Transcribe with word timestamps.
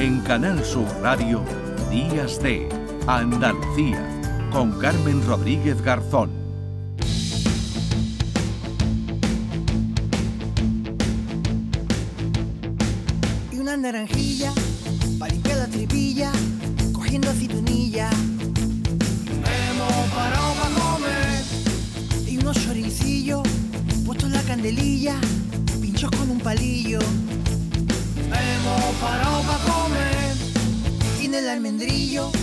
En 0.00 0.20
Canal 0.20 0.64
Sur 0.64 0.86
Radio, 1.02 1.44
Días 1.90 2.42
de 2.42 2.66
Andalucía, 3.06 4.02
con 4.50 4.72
Carmen 4.78 5.22
Rodríguez 5.26 5.82
Garzón. 5.82 6.30
Y 13.52 13.58
una 13.58 13.76
naranjilla, 13.76 14.54
limpiar 15.30 15.58
la 15.58 15.66
tripilla, 15.66 16.32
cogiendo 16.94 17.28
aceitunilla. 17.28 18.08
Hemos 19.28 20.08
parado 20.14 20.54
para 20.54 20.74
comer. 20.80 21.44
Y 22.26 22.38
unos 22.38 22.56
choricillos, 22.64 23.46
puestos 24.06 24.28
en 24.28 24.32
la 24.32 24.42
candelilla, 24.44 25.16
pinchos 25.78 26.10
con 26.12 26.30
un 26.30 26.38
palillo. 26.38 27.00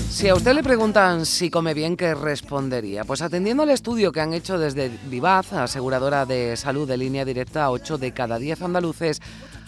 Si 0.10 0.28
a 0.28 0.34
usted 0.34 0.54
le 0.54 0.64
preguntan 0.64 1.26
si 1.26 1.50
come 1.50 1.74
bien, 1.74 1.96
¿qué 1.96 2.16
respondería? 2.16 3.04
Pues 3.04 3.22
atendiendo 3.22 3.64
al 3.64 3.70
estudio 3.70 4.12
que 4.12 4.22
han 4.22 4.34
hecho 4.34 4.58
desde 4.58 4.90
Vivaz, 5.10 5.54
aseguradora 5.54 6.26
de 6.26 6.58
salud 6.58 6.88
de 6.88 6.98
línea 6.98 7.24
directa, 7.24 7.70
8 7.70 7.98
de 7.98 8.14
cada 8.14 8.40
10 8.40 8.64
andaluces 8.64 9.22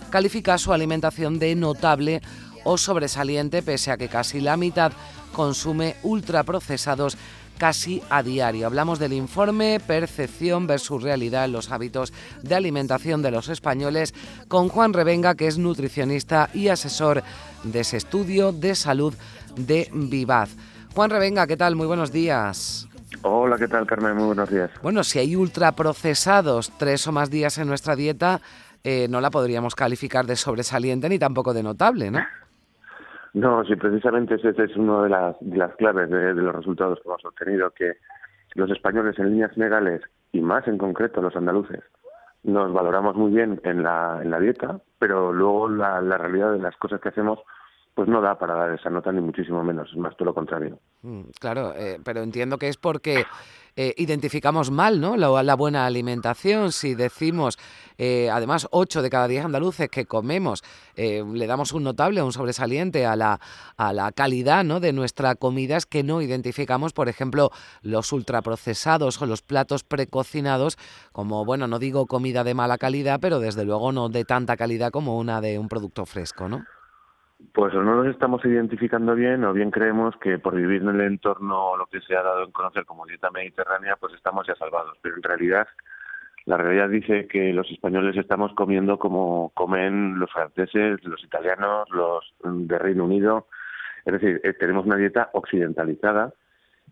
califica 0.09 0.57
su 0.57 0.73
alimentación 0.73 1.37
de 1.37 1.55
notable 1.55 2.21
o 2.63 2.77
sobresaliente, 2.77 3.61
pese 3.61 3.91
a 3.91 3.97
que 3.97 4.09
casi 4.09 4.39
la 4.39 4.57
mitad 4.57 4.91
consume 5.33 5.95
ultraprocesados 6.03 7.17
casi 7.59 8.01
a 8.09 8.23
diario. 8.23 8.65
Hablamos 8.65 8.97
del 8.97 9.13
informe 9.13 9.79
Percepción 9.85 10.65
versus 10.65 11.03
Realidad 11.03 11.45
en 11.45 11.51
los 11.51 11.71
hábitos 11.71 12.11
de 12.41 12.55
alimentación 12.55 13.21
de 13.21 13.29
los 13.29 13.49
españoles 13.49 14.15
con 14.47 14.69
Juan 14.69 14.93
Revenga, 14.93 15.35
que 15.35 15.45
es 15.45 15.59
nutricionista 15.59 16.49
y 16.53 16.69
asesor 16.69 17.21
de 17.63 17.81
ese 17.81 17.97
estudio 17.97 18.51
de 18.51 18.73
salud 18.73 19.13
de 19.55 19.89
Vivaz. 19.93 20.55
Juan 20.95 21.11
Revenga, 21.11 21.45
¿qué 21.45 21.57
tal? 21.57 21.75
Muy 21.75 21.85
buenos 21.85 22.11
días. 22.11 22.87
Hola, 23.21 23.57
¿qué 23.57 23.67
tal, 23.67 23.85
Carmen? 23.85 24.15
Muy 24.15 24.27
buenos 24.27 24.49
días. 24.49 24.71
Bueno, 24.81 25.03
si 25.03 25.19
hay 25.19 25.35
ultraprocesados 25.35 26.71
tres 26.77 27.05
o 27.07 27.11
más 27.11 27.29
días 27.29 27.57
en 27.57 27.67
nuestra 27.67 27.95
dieta, 27.95 28.39
eh, 28.83 29.07
no 29.09 29.19
la 29.19 29.29
podríamos 29.29 29.75
calificar 29.75 30.25
de 30.25 30.37
sobresaliente 30.37 31.09
ni 31.09 31.19
tampoco 31.19 31.53
de 31.53 31.63
notable, 31.63 32.09
¿no? 32.09 32.19
No, 33.33 33.63
sí, 33.65 33.75
precisamente 33.75 34.35
esa 34.35 34.49
es 34.49 34.75
una 34.75 35.03
de 35.03 35.09
las, 35.09 35.35
las 35.41 35.75
claves 35.75 36.09
de, 36.09 36.33
de, 36.33 36.41
los 36.41 36.55
resultados 36.55 36.99
que 36.99 37.07
hemos 37.07 37.25
obtenido, 37.25 37.71
que 37.71 37.93
los 38.55 38.69
españoles 38.71 39.17
en 39.19 39.31
líneas 39.31 39.51
generales, 39.51 40.01
y 40.31 40.41
más 40.41 40.67
en 40.67 40.77
concreto 40.77 41.21
los 41.21 41.35
andaluces, 41.35 41.83
nos 42.43 42.73
valoramos 42.73 43.15
muy 43.15 43.31
bien 43.31 43.59
en 43.63 43.83
la, 43.83 44.19
en 44.21 44.31
la 44.31 44.39
dieta, 44.39 44.79
pero 44.97 45.31
luego 45.31 45.69
la, 45.69 46.01
la 46.01 46.17
realidad 46.17 46.53
de 46.53 46.59
las 46.59 46.75
cosas 46.77 47.01
que 47.01 47.09
hacemos 47.09 47.39
pues 47.99 48.07
no 48.07 48.21
da 48.21 48.39
para 48.39 48.55
dar 48.55 48.71
esa 48.71 48.89
nota 48.89 49.11
ni 49.11 49.19
muchísimo 49.19 49.61
menos, 49.61 49.89
es 49.89 49.97
más 49.97 50.15
todo 50.15 50.27
lo 50.27 50.33
contrario. 50.33 50.79
Mm, 51.01 51.23
claro, 51.37 51.73
eh, 51.75 51.99
pero 52.03 52.21
entiendo 52.21 52.57
que 52.57 52.69
es 52.69 52.77
porque 52.77 53.25
eh, 53.81 53.93
identificamos 53.95 54.71
mal 54.71 54.99
¿no? 54.99 55.15
La, 55.15 55.55
buena 55.55 55.85
alimentación. 55.85 56.73
Si 56.73 56.95
decimos, 56.95 57.57
eh, 57.97 58.29
además, 58.29 58.67
8 58.71 59.01
de 59.01 59.09
cada 59.09 59.29
10 59.29 59.45
andaluces 59.45 59.87
que 59.87 60.05
comemos, 60.05 60.65
eh, 60.97 61.23
le 61.25 61.47
damos 61.47 61.71
un 61.71 61.83
notable, 61.83 62.21
un 62.21 62.33
sobresaliente 62.33 63.05
a 63.05 63.15
la, 63.15 63.39
a 63.77 63.93
la 63.93 64.11
calidad 64.11 64.65
¿no? 64.65 64.81
de 64.81 64.91
nuestra 64.91 65.35
comida, 65.35 65.77
es 65.77 65.85
que 65.85 66.03
no 66.03 66.21
identificamos, 66.21 66.91
por 66.91 67.07
ejemplo, 67.07 67.51
los 67.81 68.11
ultraprocesados 68.11 69.21
o 69.21 69.25
los 69.25 69.43
platos 69.43 69.85
precocinados 69.85 70.77
como, 71.13 71.45
bueno, 71.45 71.67
no 71.67 71.79
digo 71.79 72.05
comida 72.05 72.43
de 72.43 72.55
mala 72.55 72.77
calidad, 72.77 73.21
pero 73.21 73.39
desde 73.39 73.63
luego 73.63 73.93
no 73.93 74.09
de 74.09 74.25
tanta 74.25 74.57
calidad 74.57 74.91
como 74.91 75.17
una 75.17 75.39
de 75.39 75.57
un 75.57 75.69
producto 75.69 76.05
fresco, 76.05 76.49
¿no? 76.49 76.65
Pues 77.53 77.73
o 77.73 77.81
no 77.81 77.95
nos 77.95 78.07
estamos 78.07 78.43
identificando 78.43 79.15
bien 79.15 79.43
o 79.45 79.53
bien 79.53 79.71
creemos 79.71 80.15
que 80.17 80.39
por 80.39 80.55
vivir 80.55 80.81
en 80.81 80.89
el 80.89 81.01
entorno 81.01 81.77
lo 81.77 81.85
que 81.87 82.01
se 82.01 82.15
ha 82.15 82.21
dado 82.21 82.43
en 82.43 82.51
conocer 82.51 82.85
como 82.85 83.05
dieta 83.05 83.31
mediterránea 83.31 83.95
pues 83.95 84.13
estamos 84.13 84.45
ya 84.45 84.55
salvados. 84.55 84.97
Pero 85.01 85.15
en 85.15 85.23
realidad 85.23 85.67
la 86.45 86.57
realidad 86.57 86.89
dice 86.89 87.27
que 87.27 87.53
los 87.53 87.69
españoles 87.71 88.17
estamos 88.17 88.53
comiendo 88.53 88.97
como 88.97 89.51
comen 89.53 90.19
los 90.19 90.31
franceses, 90.31 91.03
los 91.03 91.23
italianos, 91.23 91.87
los 91.91 92.33
de 92.43 92.77
Reino 92.77 93.05
Unido. 93.05 93.47
Es 94.05 94.13
decir, 94.13 94.41
eh, 94.43 94.53
tenemos 94.53 94.85
una 94.85 94.97
dieta 94.97 95.29
occidentalizada 95.33 96.33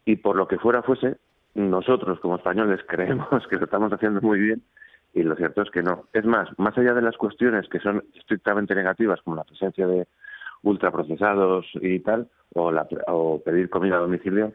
y 0.05 0.17
por 0.17 0.35
lo 0.35 0.47
que 0.47 0.59
fuera 0.59 0.83
fuese, 0.83 1.17
nosotros 1.55 2.19
como 2.19 2.37
españoles 2.37 2.81
creemos 2.87 3.47
que 3.47 3.57
lo 3.57 3.65
estamos 3.65 3.91
haciendo 3.91 4.21
muy 4.21 4.39
bien 4.39 4.63
y 5.13 5.23
lo 5.23 5.35
cierto 5.35 5.63
es 5.63 5.71
que 5.71 5.81
no. 5.81 6.05
Es 6.13 6.25
más, 6.25 6.47
más 6.59 6.77
allá 6.77 6.93
de 6.93 7.01
las 7.01 7.17
cuestiones 7.17 7.67
que 7.69 7.79
son 7.79 8.03
estrictamente 8.15 8.75
negativas 8.75 9.21
como 9.21 9.35
la 9.35 9.43
presencia 9.43 9.87
de 9.87 10.07
ultraprocesados 10.67 11.65
y 11.75 11.99
tal, 11.99 12.27
o, 12.53 12.71
la, 12.71 12.87
o 13.07 13.41
pedir 13.41 13.69
comida 13.69 13.95
a 13.95 13.99
domicilio, 13.99 14.53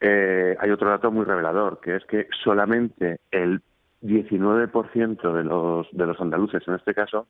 eh, 0.00 0.56
hay 0.58 0.70
otro 0.70 0.90
dato 0.90 1.10
muy 1.10 1.24
revelador, 1.24 1.80
que 1.80 1.96
es 1.96 2.04
que 2.04 2.28
solamente 2.42 3.20
el 3.30 3.60
19% 4.02 5.32
de 5.32 5.44
los, 5.44 5.88
de 5.92 6.06
los 6.06 6.20
andaluces, 6.20 6.62
en 6.68 6.74
este 6.74 6.94
caso, 6.94 7.26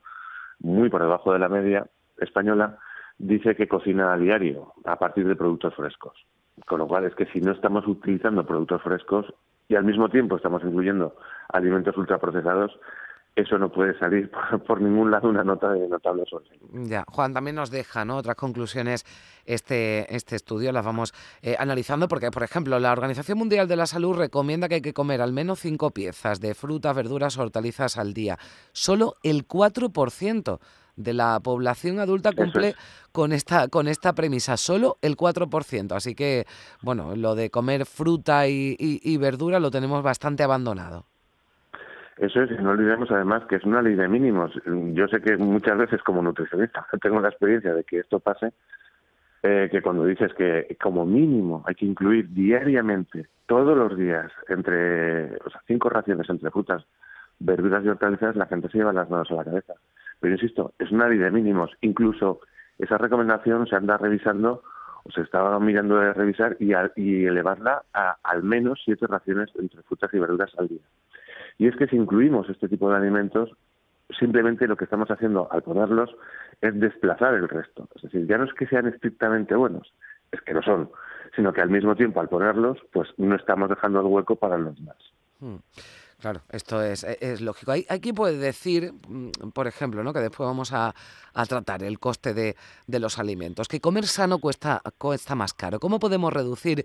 muy 0.61 0.91
por 0.91 1.03
debajo 1.03 1.33
de 1.33 1.39
la 1.39 1.49
media 1.49 1.87
española, 2.19 2.79
dice 3.17 3.57
que 3.57 3.69
cocina 3.69 4.13
a 4.13 4.19
diario 4.19 4.73
a 4.85 4.97
partir 4.97 5.27
de 5.27 5.37
productos 5.37 5.75
frescos. 5.75 6.15
Con 6.67 6.81
lo 6.81 6.89
cual 6.89 7.05
es 7.05 7.15
que 7.15 7.27
si 7.27 7.41
no 7.41 7.53
estamos 7.53 7.87
utilizando 7.87 8.45
productos 8.45 8.83
frescos 8.83 9.33
y 9.69 9.77
al 9.77 9.85
mismo 9.85 10.09
tiempo 10.09 10.37
estamos 10.37 10.63
incluyendo 10.65 11.17
alimentos 11.49 11.97
ultraprocesados, 11.97 12.79
eso 13.41 13.59
no 13.59 13.71
puede 13.71 13.99
salir 13.99 14.31
por, 14.51 14.63
por, 14.65 14.81
ningún 14.81 15.11
lado 15.11 15.29
una 15.29 15.45
nota 15.45 15.71
de 15.71 15.89
notable 15.89 16.25
sobre. 16.29 16.59
Ya, 16.89 17.05
Juan, 17.09 17.33
también 17.33 17.57
nos 17.57 17.71
deja 17.71 18.05
¿no? 18.05 18.17
otras 18.17 18.37
conclusiones 18.37 19.05
este, 19.45 20.15
este 20.15 20.37
estudio, 20.37 20.73
las 20.73 20.85
vamos 20.85 21.15
eh, 21.43 21.57
analizando, 21.59 22.09
porque, 22.09 22.31
por 22.31 22.43
ejemplo, 22.43 22.79
la 22.79 22.93
Organización 22.93 23.39
Mundial 23.39 23.69
de 23.69 23.77
la 23.77 23.87
Salud 23.87 24.17
recomienda 24.17 24.69
que 24.69 24.77
hay 24.77 24.83
que 24.83 24.93
comer 24.93 25.23
al 25.23 25.33
menos 25.33 25.61
cinco 25.61 25.91
piezas 25.91 26.41
de 26.41 26.55
frutas, 26.55 26.95
verduras, 26.95 27.39
hortalizas 27.39 27.97
al 27.97 28.13
día. 28.13 28.39
Solo 28.73 29.15
el 29.23 29.47
4% 29.47 30.59
de 30.97 31.15
la 31.15 31.39
población 31.39 32.01
adulta 32.01 32.33
cumple 32.33 32.71
es. 32.71 32.77
con 33.13 33.33
esta 33.33 33.69
con 33.69 33.87
esta 33.87 34.15
premisa, 34.15 34.57
solo 34.57 34.99
el 35.01 35.17
4%. 35.17 35.93
Así 35.93 36.17
que, 36.17 36.45
bueno, 36.83 37.15
lo 37.15 37.37
de 37.37 37.51
comer 37.51 37.87
fruta 37.87 38.49
y, 38.49 38.77
y, 38.79 39.01
y 39.03 39.17
verdura 39.17 39.61
lo 39.61 39.71
tenemos 39.71 40.03
bastante 40.03 40.43
abandonado. 40.43 41.07
Eso 42.19 42.43
es, 42.43 42.51
no 42.61 42.71
olvidemos 42.71 43.11
además 43.11 43.45
que 43.47 43.57
es 43.57 43.65
una 43.65 43.81
ley 43.81 43.95
de 43.95 44.09
mínimos. 44.09 44.53
Yo 44.65 45.07
sé 45.07 45.21
que 45.21 45.37
muchas 45.37 45.79
veces 45.79 46.03
como 46.03 46.21
nutricionista 46.21 46.87
tengo 47.01 47.21
la 47.21 47.29
experiencia 47.29 47.75
de 47.75 47.85
que 47.85 48.01
esto 48.01 48.19
pase, 48.19 48.53
eh, 49.43 49.69
que 49.71 49.81
cuando 49.83 50.05
dices 50.05 50.35
que 50.35 50.77
como 50.83 51.07
mínimo 51.07 51.63
hay 51.67 51.77
que 51.77 51.87
incluir 51.87 52.29
diariamente, 52.31 53.29
todos 53.47 53.77
los 53.77 53.97
días, 53.97 54.33
entre 54.49 55.37
o 55.37 55.51
sea, 55.51 55.63
cinco 55.67 55.89
raciones 55.89 56.29
entre 56.29 56.51
frutas, 56.51 56.85
verduras 57.39 57.85
y 57.85 57.89
hortalizas, 57.89 58.35
la 58.35 58.47
gente 58.47 58.69
se 58.69 58.79
lleva 58.79 58.93
las 58.93 59.09
manos 59.09 59.31
a 59.31 59.35
la 59.35 59.45
cabeza. 59.45 59.75
Pero 60.21 60.35
insisto, 60.35 60.75
es 60.79 60.91
una 60.91 61.09
ley 61.09 61.19
de 61.19 61.31
mínimos. 61.31 61.71
Incluso 61.83 62.41
esa 62.79 62.99
recomendación 62.99 63.67
se 63.69 63.77
anda 63.77 63.97
revisando 63.97 64.63
o 65.05 65.11
se 65.13 65.21
estaba 65.21 65.59
mirando 65.61 65.97
de 65.97 66.13
revisar 66.13 66.57
y, 66.59 66.73
y 66.97 67.27
elevarla 67.27 67.85
a 67.95 68.17
al 68.25 68.43
menos 68.43 68.83
siete 68.85 69.07
raciones 69.07 69.51
entre 69.57 69.83
frutas 69.83 70.13
y 70.13 70.19
verduras 70.19 70.51
al 70.59 70.67
día. 70.67 70.83
Y 71.59 71.67
es 71.67 71.77
que 71.77 71.87
si 71.89 71.97
incluimos 71.97 72.49
este 72.49 72.69
tipo 72.69 72.89
de 72.89 72.97
alimentos, 72.97 73.51
simplemente 74.19 74.67
lo 74.67 74.77
que 74.77 74.85
estamos 74.85 75.11
haciendo 75.11 75.49
al 75.51 75.63
ponerlos 75.63 76.11
es 76.61 76.79
desplazar 76.79 77.35
el 77.35 77.49
resto. 77.49 77.89
Es 77.97 78.03
decir, 78.03 78.27
ya 78.27 78.39
no 78.39 78.45
es 78.45 78.55
que 78.55 78.67
sean 78.67 78.87
estrictamente 78.87 79.55
buenos, 79.55 79.93
es 80.33 80.41
que 80.43 80.55
no 80.55 80.63
son, 80.63 80.91
sino 81.37 81.53
que 81.53 81.61
al 81.61 81.71
mismo 81.71 81.95
tiempo 81.97 82.21
al 82.21 82.29
ponerlos, 82.29 82.79
pues 82.93 83.09
no 83.19 83.35
estamos 83.35 83.69
dejando 83.69 84.01
el 84.01 84.07
hueco 84.07 84.37
para 84.37 84.57
los 84.57 84.77
demás. 84.77 84.97
Hmm. 85.41 85.57
Claro, 86.21 86.41
esto 86.51 86.83
es, 86.83 87.05
es 87.05 87.41
lógico. 87.41 87.73
Quien 88.03 88.15
puede 88.17 88.39
decir, 88.39 88.93
mm, 89.07 89.51
por 89.55 89.69
ejemplo, 89.69 90.03
¿no? 90.03 90.13
que 90.13 90.19
después 90.19 90.49
vamos 90.49 90.73
a, 90.73 90.93
tratar 91.49 91.85
el 91.85 92.01
coste 92.01 92.35
de, 92.35 92.57
de, 92.89 92.99
los 92.99 93.21
alimentos, 93.21 93.69
que 93.69 93.81
comer 93.81 94.05
sano 94.05 94.41
cuesta, 94.41 94.83
cuesta 94.99 95.37
más 95.37 95.55
caro. 95.55 95.79
¿Cómo 95.79 96.01
podemos 96.01 96.33
reducir 96.33 96.85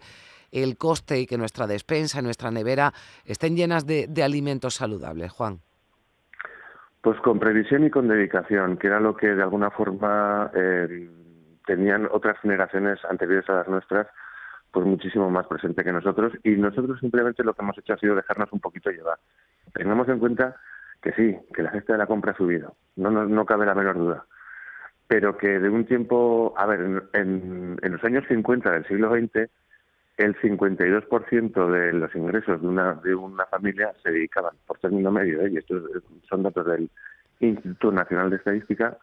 el 0.54 0.78
coste 0.78 1.20
y 1.20 1.26
que 1.26 1.38
nuestra 1.38 1.68
despensa, 1.68 2.22
nuestra 2.22 2.52
nevera 2.52 2.94
estén 3.26 3.56
llenas 3.56 3.86
de, 3.86 4.08
alimentos 4.24 4.76
saludables, 4.76 5.32
Juan? 5.32 5.60
Pues 7.02 7.20
con 7.20 7.40
previsión 7.40 7.84
y 7.86 7.90
con 7.90 8.08
dedicación, 8.08 8.78
que 8.78 8.88
era 8.88 9.00
lo 9.00 9.16
que 9.16 9.28
de 9.28 9.44
alguna 9.44 9.72
forma 9.72 10.52
eh, 10.56 11.10
tenían 11.66 12.08
otras 12.12 12.40
generaciones 12.40 13.00
anteriores 13.10 13.50
a 13.50 13.56
las 13.56 13.68
nuestras, 13.68 14.08
pues 14.72 14.86
muchísimo 14.86 15.30
más 15.30 15.46
presente 15.48 15.84
que 15.84 15.92
nosotros 15.92 16.34
y 16.44 16.52
nosotros 16.52 17.00
simplemente 17.00 17.44
lo 17.44 17.54
que 17.54 17.62
hemos 17.62 17.78
hecho 17.78 17.94
ha 17.94 17.98
sido 17.98 18.16
dejarnos 18.16 18.52
un 18.54 18.60
poquito 18.60 18.90
llevar. 18.90 19.20
Tengamos 19.74 20.08
en 20.08 20.20
cuenta 20.20 20.56
que 21.02 21.12
sí, 21.14 21.38
que 21.54 21.64
la 21.64 21.72
cesta 21.72 21.94
de 21.94 22.00
la 22.00 22.08
compra 22.08 22.32
ha 22.32 22.38
subido, 22.38 22.76
no, 22.96 23.12
no, 23.12 23.26
no 23.26 23.46
cabe 23.46 23.66
la 23.66 23.76
menor 23.76 23.98
duda, 23.98 24.26
pero 25.08 25.38
que 25.38 25.60
de 25.60 25.70
un 25.70 25.86
tiempo, 25.86 26.54
a 26.58 26.66
ver, 26.66 26.80
en, 26.80 27.04
en, 27.14 27.78
en 27.82 27.92
los 27.92 28.04
años 28.04 28.24
50 28.28 28.72
del 28.72 28.88
siglo 28.88 29.14
XX, 29.14 29.50
el 30.18 30.36
52% 30.40 31.72
de 31.72 31.94
los 31.94 32.16
ingresos 32.16 32.62
de 32.62 32.68
una, 32.68 32.94
de 32.96 33.16
una 33.16 33.46
familia 33.48 33.94
se 34.04 34.12
dedicaban, 34.12 34.54
por 34.68 34.78
término 34.80 35.12
medio, 35.12 35.42
¿eh? 35.42 35.50
y 35.52 35.58
estos 35.58 35.84
son 36.30 36.44
datos 36.44 36.66
del 36.66 36.90
Instituto 37.40 37.92
Nacional 37.92 38.30
de 38.30 38.38
Estadística, 38.38 38.98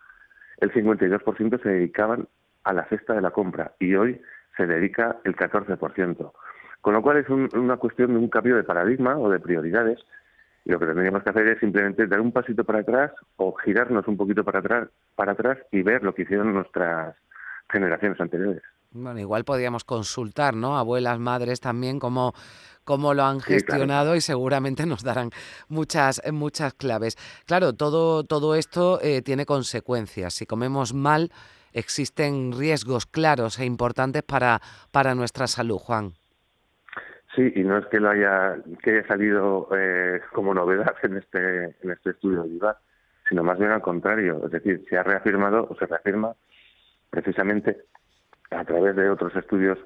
el 0.58 0.72
52% 0.72 1.62
se 1.62 1.68
dedicaban 1.68 2.28
a 2.64 2.72
la 2.72 2.84
cesta 2.86 3.14
de 3.14 3.22
la 3.22 3.30
compra 3.30 3.72
y 3.78 3.94
hoy 3.94 4.20
se 4.56 4.66
dedica 4.66 5.16
el 5.24 5.34
14%. 5.34 6.32
Con 6.80 6.94
lo 6.94 7.02
cual 7.02 7.18
es 7.18 7.28
una 7.28 7.76
cuestión 7.76 8.12
de 8.12 8.18
un 8.18 8.28
cambio 8.28 8.56
de 8.56 8.64
paradigma 8.64 9.18
o 9.18 9.30
de 9.30 9.40
prioridades 9.40 9.98
y 10.64 10.70
lo 10.70 10.78
que 10.78 10.86
tendríamos 10.86 11.22
que 11.22 11.30
hacer 11.30 11.46
es 11.48 11.58
simplemente 11.58 12.06
dar 12.06 12.20
un 12.20 12.32
pasito 12.32 12.64
para 12.64 12.80
atrás 12.80 13.12
o 13.36 13.54
girarnos 13.54 14.06
un 14.06 14.16
poquito 14.16 14.44
para 14.44 14.60
atrás, 14.60 14.88
para 15.14 15.32
atrás 15.32 15.58
y 15.72 15.82
ver 15.82 16.02
lo 16.02 16.14
que 16.14 16.22
hicieron 16.22 16.52
nuestras 16.52 17.16
generaciones 17.70 18.20
anteriores. 18.20 18.62
Bueno, 18.92 19.20
igual 19.20 19.44
podríamos 19.44 19.84
consultar, 19.84 20.54
¿no? 20.56 20.76
Abuelas, 20.76 21.20
madres 21.20 21.60
también, 21.60 22.00
cómo, 22.00 22.34
cómo 22.82 23.14
lo 23.14 23.22
han 23.22 23.38
gestionado 23.38 24.16
y 24.16 24.20
seguramente 24.20 24.84
nos 24.86 25.04
darán 25.04 25.30
muchas, 25.68 26.20
muchas 26.32 26.74
claves. 26.74 27.16
Claro, 27.46 27.72
todo, 27.72 28.24
todo 28.24 28.56
esto 28.56 28.98
eh, 29.00 29.22
tiene 29.22 29.46
consecuencias. 29.46 30.34
Si 30.34 30.44
comemos 30.44 30.92
mal, 30.92 31.30
existen 31.72 32.50
riesgos 32.50 33.06
claros 33.06 33.60
e 33.60 33.64
importantes 33.64 34.24
para, 34.24 34.60
para 34.90 35.14
nuestra 35.14 35.46
salud, 35.46 35.78
Juan. 35.78 36.14
Sí, 37.36 37.52
y 37.54 37.62
no 37.62 37.78
es 37.78 37.86
que 37.86 38.00
lo 38.00 38.10
haya, 38.10 38.56
que 38.82 38.90
haya 38.90 39.06
salido 39.06 39.68
eh, 39.72 40.20
como 40.32 40.52
novedad 40.52 40.96
en 41.04 41.16
este, 41.16 41.76
en 41.80 41.92
este 41.92 42.10
estudio 42.10 42.42
de 42.42 42.48
IVA, 42.56 42.76
sino 43.28 43.44
más 43.44 43.56
bien 43.56 43.70
al 43.70 43.82
contrario. 43.82 44.40
Es 44.44 44.50
decir, 44.50 44.84
se 44.90 44.98
ha 44.98 45.04
reafirmado 45.04 45.68
o 45.70 45.76
se 45.76 45.86
reafirma 45.86 46.34
precisamente 47.08 47.84
a 48.50 48.64
través 48.64 48.96
de 48.96 49.10
otros 49.10 49.34
estudios 49.36 49.78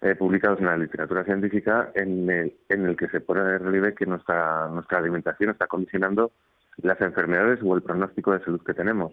eh, 0.00 0.14
publicados 0.14 0.58
en 0.58 0.66
la 0.66 0.76
literatura 0.76 1.24
científica 1.24 1.90
en 1.94 2.28
el, 2.28 2.56
en 2.68 2.86
el 2.86 2.96
que 2.96 3.08
se 3.08 3.20
pone 3.20 3.42
de 3.44 3.58
relieve 3.58 3.94
que 3.94 4.06
nuestra, 4.06 4.68
nuestra 4.68 4.98
alimentación 4.98 5.50
está 5.50 5.66
condicionando 5.66 6.32
las 6.78 7.00
enfermedades 7.00 7.60
o 7.62 7.74
el 7.74 7.82
pronóstico 7.82 8.32
de 8.32 8.42
salud 8.44 8.62
que 8.64 8.74
tenemos. 8.74 9.12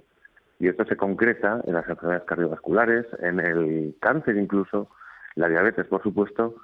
Y 0.60 0.68
esto 0.68 0.86
se 0.86 0.98
concreta 0.98 1.62
en 1.66 1.74
las 1.74 1.88
enfermedades 1.88 2.26
cardiovasculares, 2.26 3.06
en 3.20 3.40
el 3.40 3.96
cáncer 4.02 4.36
incluso, 4.38 4.90
la 5.36 5.48
diabetes, 5.48 5.86
por 5.86 6.02
supuesto, 6.04 6.56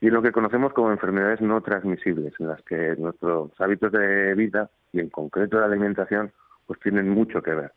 y 0.00 0.10
lo 0.10 0.20
que 0.20 0.32
conocemos 0.32 0.72
como 0.72 0.90
enfermedades 0.90 1.40
no 1.40 1.60
transmisibles, 1.60 2.34
en 2.40 2.48
las 2.48 2.60
que 2.62 2.96
nuestros 2.98 3.52
hábitos 3.60 3.92
de 3.92 4.34
vida 4.34 4.68
y 4.92 5.00
en 5.00 5.08
concreto 5.08 5.60
la 5.60 5.66
alimentación 5.66 6.32
pues 6.66 6.80
tienen 6.80 7.08
mucho 7.08 7.42
que 7.42 7.54
ver. 7.54 7.72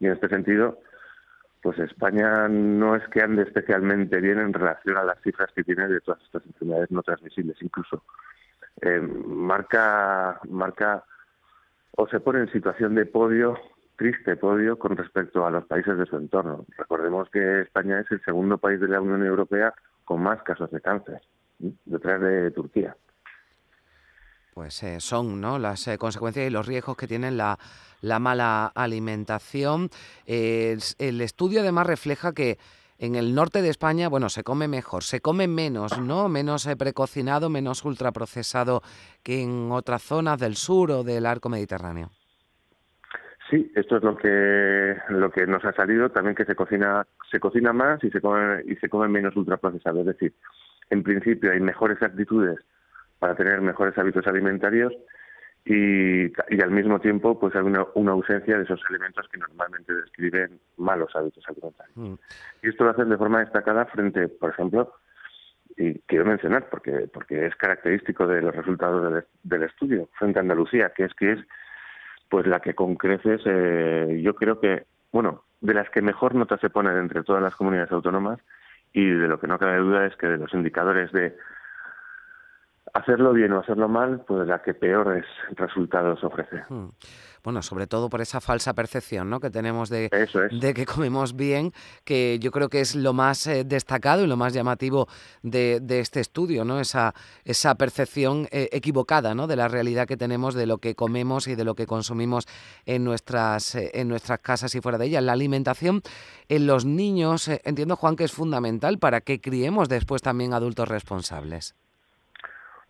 Y 0.00 0.06
en 0.06 0.12
este 0.12 0.28
sentido, 0.28 0.80
pues 1.62 1.78
España 1.78 2.48
no 2.48 2.96
es 2.96 3.06
que 3.08 3.22
ande 3.22 3.42
especialmente 3.42 4.20
bien 4.20 4.38
en 4.38 4.52
relación 4.52 4.96
a 4.96 5.04
las 5.04 5.20
cifras 5.22 5.50
que 5.54 5.64
tiene 5.64 5.88
de 5.88 6.00
todas 6.00 6.22
estas 6.22 6.44
enfermedades 6.46 6.90
no 6.90 7.02
transmisibles, 7.02 7.56
incluso 7.60 8.02
eh, 8.80 9.00
marca 9.00 10.40
marca 10.48 11.04
o 11.92 12.06
se 12.08 12.20
pone 12.20 12.40
en 12.40 12.52
situación 12.52 12.94
de 12.94 13.06
podio 13.06 13.58
triste 13.96 14.36
podio 14.36 14.78
con 14.78 14.96
respecto 14.96 15.44
a 15.44 15.50
los 15.50 15.66
países 15.66 15.98
de 15.98 16.06
su 16.06 16.16
entorno. 16.16 16.64
Recordemos 16.78 17.28
que 17.28 17.60
España 17.60 18.00
es 18.00 18.10
el 18.10 18.22
segundo 18.24 18.56
país 18.56 18.80
de 18.80 18.88
la 18.88 19.00
Unión 19.00 19.26
Europea 19.26 19.74
con 20.04 20.22
más 20.22 20.42
casos 20.42 20.70
de 20.70 20.80
cáncer 20.80 21.20
detrás 21.58 22.20
de 22.22 22.50
Turquía. 22.52 22.96
Pues 24.60 24.82
eh, 24.82 25.00
son 25.00 25.40
¿no? 25.40 25.58
las 25.58 25.88
eh, 25.88 25.96
consecuencias 25.96 26.46
y 26.46 26.50
los 26.50 26.66
riesgos 26.66 26.94
que 26.94 27.06
tienen 27.06 27.38
la, 27.38 27.58
la 28.02 28.18
mala 28.18 28.66
alimentación. 28.66 29.88
el 30.26 31.20
estudio 31.22 31.62
además 31.62 31.86
refleja 31.86 32.34
que 32.34 32.58
en 32.98 33.14
el 33.14 33.34
norte 33.34 33.62
de 33.62 33.70
España, 33.70 34.10
bueno, 34.10 34.28
se 34.28 34.44
come 34.44 34.68
mejor, 34.68 35.02
se 35.02 35.22
come 35.22 35.48
menos, 35.48 35.98
¿no? 35.98 36.28
Menos 36.28 36.66
eh, 36.66 36.76
precocinado, 36.76 37.48
menos 37.48 37.86
ultraprocesado 37.86 38.82
que 39.22 39.40
en 39.40 39.72
otras 39.72 40.02
zonas 40.02 40.38
del 40.38 40.56
sur 40.56 40.90
o 40.90 41.04
del 41.04 41.24
arco 41.24 41.48
mediterráneo. 41.48 42.10
Sí, 43.48 43.72
esto 43.74 43.96
es 43.96 44.02
lo 44.02 44.14
que 44.18 44.94
lo 45.08 45.30
que 45.30 45.46
nos 45.46 45.64
ha 45.64 45.72
salido, 45.72 46.10
también 46.10 46.36
que 46.36 46.44
se 46.44 46.54
cocina 46.54 47.06
se 47.30 47.40
cocina 47.40 47.72
más 47.72 48.04
y 48.04 48.10
se 48.10 48.20
come 48.20 48.62
y 48.66 48.76
se 48.76 48.90
come 48.90 49.08
menos 49.08 49.34
ultraprocesado, 49.36 50.00
es 50.00 50.06
decir, 50.06 50.34
en 50.90 51.02
principio 51.02 51.50
hay 51.50 51.60
mejores 51.60 52.02
actitudes 52.02 52.60
para 53.20 53.36
tener 53.36 53.60
mejores 53.60 53.96
hábitos 53.96 54.26
alimentarios 54.26 54.92
y, 55.64 56.24
y 56.24 56.62
al 56.62 56.70
mismo 56.70 56.98
tiempo 57.00 57.38
pues 57.38 57.54
hay 57.54 57.62
una, 57.62 57.86
ausencia 58.10 58.56
de 58.56 58.64
esos 58.64 58.80
elementos 58.88 59.28
que 59.28 59.38
normalmente 59.38 59.94
describen 59.94 60.58
malos 60.78 61.14
hábitos 61.14 61.44
alimentarios. 61.48 61.96
Mm. 61.96 62.14
Y 62.62 62.68
esto 62.68 62.84
lo 62.84 62.90
hacen 62.90 63.10
de 63.10 63.18
forma 63.18 63.40
destacada 63.40 63.84
frente, 63.86 64.26
por 64.28 64.50
ejemplo, 64.50 64.94
y 65.76 65.98
quiero 66.00 66.24
mencionar 66.24 66.68
porque 66.68 67.08
porque 67.12 67.46
es 67.46 67.54
característico 67.56 68.26
de 68.26 68.42
los 68.42 68.56
resultados 68.56 69.12
del, 69.12 69.24
del 69.44 69.62
estudio 69.68 70.08
frente 70.18 70.38
a 70.38 70.42
Andalucía, 70.42 70.92
que 70.94 71.04
es 71.04 71.14
que 71.14 71.32
es 71.32 71.38
pues 72.28 72.46
la 72.46 72.60
que 72.60 72.74
con 72.74 72.96
creces 72.96 73.42
eh, 73.44 74.20
yo 74.22 74.34
creo 74.34 74.60
que 74.60 74.86
bueno 75.12 75.44
de 75.60 75.74
las 75.74 75.88
que 75.90 76.02
mejor 76.02 76.34
nota 76.34 76.58
se 76.58 76.70
pone 76.70 76.90
entre 76.98 77.22
todas 77.22 77.42
las 77.42 77.54
comunidades 77.54 77.92
autónomas 77.92 78.40
y 78.92 79.06
de 79.06 79.28
lo 79.28 79.38
que 79.38 79.46
no 79.46 79.58
cabe 79.58 79.78
duda 79.78 80.06
es 80.06 80.16
que 80.16 80.26
de 80.26 80.38
los 80.38 80.52
indicadores 80.54 81.12
de 81.12 81.36
hacerlo 82.94 83.32
bien 83.32 83.52
o 83.52 83.60
hacerlo 83.60 83.88
mal, 83.88 84.24
pues 84.26 84.46
la 84.46 84.62
que 84.62 84.74
peores 84.74 85.24
resultados 85.56 86.22
ofrece. 86.24 86.62
Hmm. 86.68 86.88
Bueno, 87.42 87.62
sobre 87.62 87.86
todo 87.86 88.10
por 88.10 88.20
esa 88.20 88.40
falsa 88.40 88.74
percepción 88.74 89.30
¿no? 89.30 89.40
que 89.40 89.50
tenemos 89.50 89.88
de, 89.88 90.10
de 90.50 90.74
que 90.74 90.84
comemos 90.84 91.34
bien, 91.34 91.72
que 92.04 92.38
yo 92.38 92.50
creo 92.50 92.68
que 92.68 92.80
es 92.80 92.94
lo 92.94 93.14
más 93.14 93.46
eh, 93.46 93.64
destacado 93.64 94.22
y 94.22 94.26
lo 94.26 94.36
más 94.36 94.52
llamativo 94.52 95.08
de, 95.42 95.80
este 95.88 96.20
estudio, 96.20 96.64
¿no? 96.64 96.80
esa, 96.80 97.14
esa 97.44 97.74
percepción 97.76 98.46
eh, 98.50 98.68
equivocada 98.72 99.34
¿no? 99.34 99.46
de 99.46 99.56
la 99.56 99.68
realidad 99.68 100.06
que 100.06 100.18
tenemos 100.18 100.54
de 100.54 100.66
lo 100.66 100.78
que 100.78 100.94
comemos 100.94 101.48
y 101.48 101.54
de 101.54 101.64
lo 101.64 101.74
que 101.74 101.86
consumimos 101.86 102.46
en 102.84 103.04
nuestras, 103.04 103.74
eh, 103.74 103.90
en 103.94 104.08
nuestras 104.08 104.40
casas 104.40 104.74
y 104.74 104.82
fuera 104.82 104.98
de 104.98 105.06
ellas. 105.06 105.22
La 105.22 105.32
alimentación 105.32 106.02
en 106.48 106.66
los 106.66 106.84
niños, 106.84 107.48
entiendo 107.48 107.96
Juan 107.96 108.16
que 108.16 108.24
es 108.24 108.32
fundamental 108.32 108.98
para 108.98 109.22
que 109.22 109.40
criemos 109.40 109.88
después 109.88 110.20
también 110.20 110.52
adultos 110.52 110.88
responsables. 110.88 111.74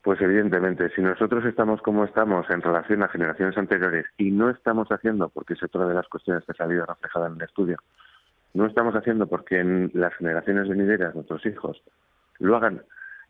Pues 0.03 0.21
evidentemente, 0.23 0.89
si 0.95 1.03
nosotros 1.03 1.45
estamos 1.45 1.83
como 1.83 2.05
estamos 2.05 2.49
en 2.49 2.63
relación 2.63 3.03
a 3.03 3.09
generaciones 3.09 3.59
anteriores 3.59 4.07
y 4.17 4.31
no 4.31 4.49
estamos 4.49 4.89
haciendo, 4.89 5.29
porque 5.29 5.55
es 5.55 5.63
otra 5.63 5.87
de 5.87 5.95
las 5.95 6.09
cuestiones 6.09 6.45
que 6.45 6.53
ha 6.53 6.55
salido 6.55 6.87
reflejada 6.87 7.29
en 7.29 7.35
el 7.35 7.43
estudio, 7.43 7.77
no 8.55 8.67
estamos 8.67 8.95
haciendo 8.95 9.27
porque 9.27 9.61
en 9.61 9.91
las 9.93 10.15
generaciones 10.15 10.69
venideras, 10.69 11.15
nuestros 11.15 11.45
hijos, 11.45 11.83
lo 12.39 12.57
hagan 12.57 12.83